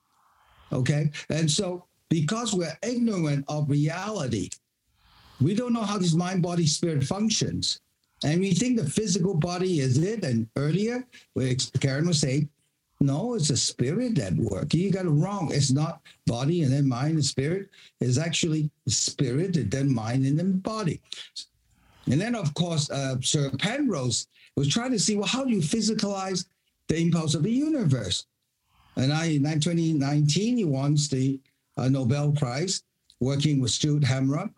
[0.73, 1.11] Okay.
[1.29, 4.49] And so, because we're ignorant of reality,
[5.39, 7.81] we don't know how this mind, body, spirit functions.
[8.23, 10.23] And we think the physical body is it.
[10.23, 11.05] And earlier,
[11.79, 12.49] Karen was saying,
[12.99, 14.73] no, it's a spirit that work.
[14.73, 15.51] You got it wrong.
[15.53, 17.69] It's not body and then mind and spirit.
[17.99, 21.01] It's actually spirit and then mind and then body.
[22.09, 25.61] And then, of course, uh, Sir Penrose was trying to see, well, how do you
[25.61, 26.45] physicalize
[26.87, 28.25] the impulse of the universe?
[28.95, 31.39] And I, in 2019, he won the
[31.77, 32.83] uh, Nobel Prize
[33.19, 34.51] working with Stuart Hameroff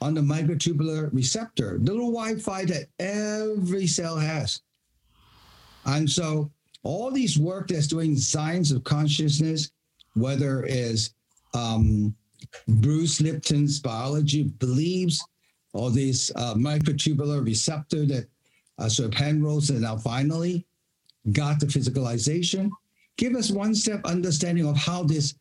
[0.00, 4.62] on the microtubular receptor, the little Wi-Fi that every cell has.
[5.84, 6.50] And so
[6.82, 9.70] all these work that's doing science of consciousness,
[10.14, 11.14] whether is
[11.54, 12.14] um,
[12.68, 15.22] Bruce Lipton's biology believes,
[15.72, 18.26] all these uh, microtubular receptor that
[18.78, 20.66] uh, Sir Penrose and now finally
[21.32, 22.70] got the physicalization,
[23.18, 25.34] give us one step understanding of how this,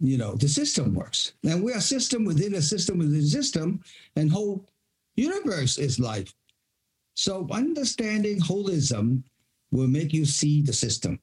[0.00, 1.34] you know, the system works.
[1.44, 3.80] And we are system within a system within a system,
[4.16, 4.66] and whole
[5.14, 6.34] universe is life.
[7.14, 9.22] So understanding holism
[9.72, 11.18] will make you see the system.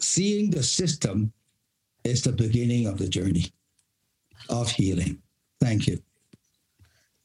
[0.00, 1.32] Seeing the system
[2.04, 3.52] is the beginning of the journey
[4.48, 5.20] of healing.
[5.60, 6.02] Thank you.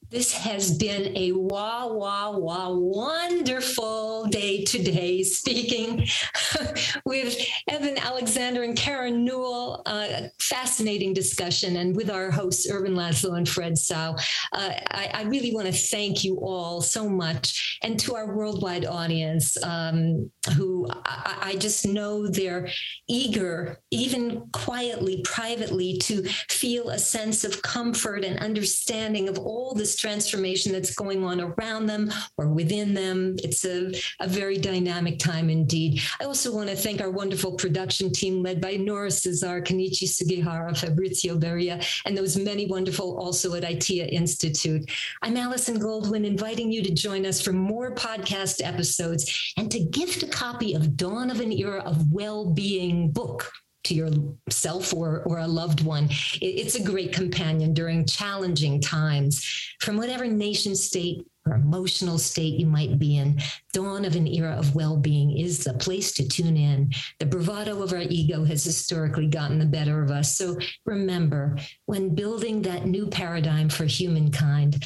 [0.10, 6.08] This has been a wah, wah, wah, wonderful day today, speaking
[7.06, 9.82] with Eben Alexander and Karen Newell.
[9.86, 14.16] Uh, fascinating discussion, and with our hosts, Ervin Laszlo and Fred Tsao.
[14.54, 18.86] Uh, I, I, really want to thank you all so much, and to our worldwide
[18.86, 22.70] audience, um, who I, I just know they're
[23.10, 29.97] eager, even quietly, privately, to feel a sense of comfort and understanding of all this
[29.98, 33.36] transformation that's going on around them or within them.
[33.44, 36.02] It's a, a very dynamic time indeed.
[36.22, 40.76] I also want to thank our wonderful production team led by Nora Cesar, Kenichi Sugihara,
[40.78, 44.90] Fabrizio Beria, and those many wonderful also at ITEA Institute.
[45.22, 50.24] I'm Allison Goldwyn, inviting you to join us for more podcast episodes and to gift
[50.24, 53.52] a copy of Dawn of an Era of Well-Being book
[53.84, 56.10] to yourself or, or a loved one.
[56.42, 59.46] it's a great companion during challenging times.
[59.80, 63.40] From whatever nation state or emotional state you might be in,
[63.74, 66.92] dawn of an era of well being is the place to tune in.
[67.20, 70.38] The bravado of our ego has historically gotten the better of us.
[70.38, 74.86] So remember, when building that new paradigm for humankind,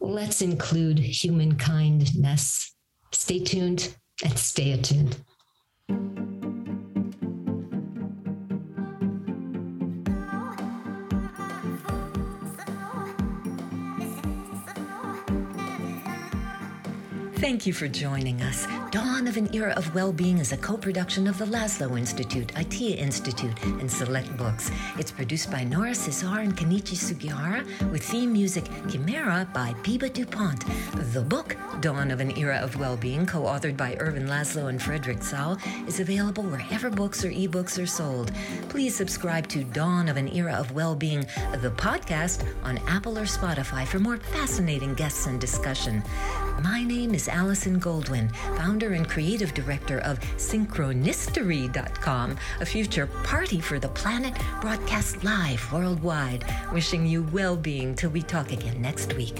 [0.00, 2.74] let's include human kindness.
[3.12, 5.16] Stay tuned and stay attuned.
[17.42, 18.68] Thank you for joining us.
[18.92, 23.60] Dawn of an Era of Well-Being is a co-production of the Laszlo Institute, ITEA Institute,
[23.64, 24.70] and Select Books.
[24.96, 30.64] It's produced by Nora Cesar and Kenichi Sugihara, with theme music Chimera by Biba DuPont.
[31.12, 35.56] The book, Dawn of an Era of Well-Being, co-authored by Ervin Laszlo and Frederick Tsao,
[35.88, 38.30] is available wherever books or ebooks are sold.
[38.68, 41.26] Please subscribe to Dawn of an Era of Well-Being,
[41.60, 46.04] the podcast, on Apple or Spotify for more fascinating guests and discussion.
[46.62, 53.78] My name is Allison Goldwyn, founder and creative director of Synchronistery.com, a future party for
[53.78, 56.44] the planet broadcast live worldwide.
[56.72, 59.36] Wishing you well being till we talk again next week.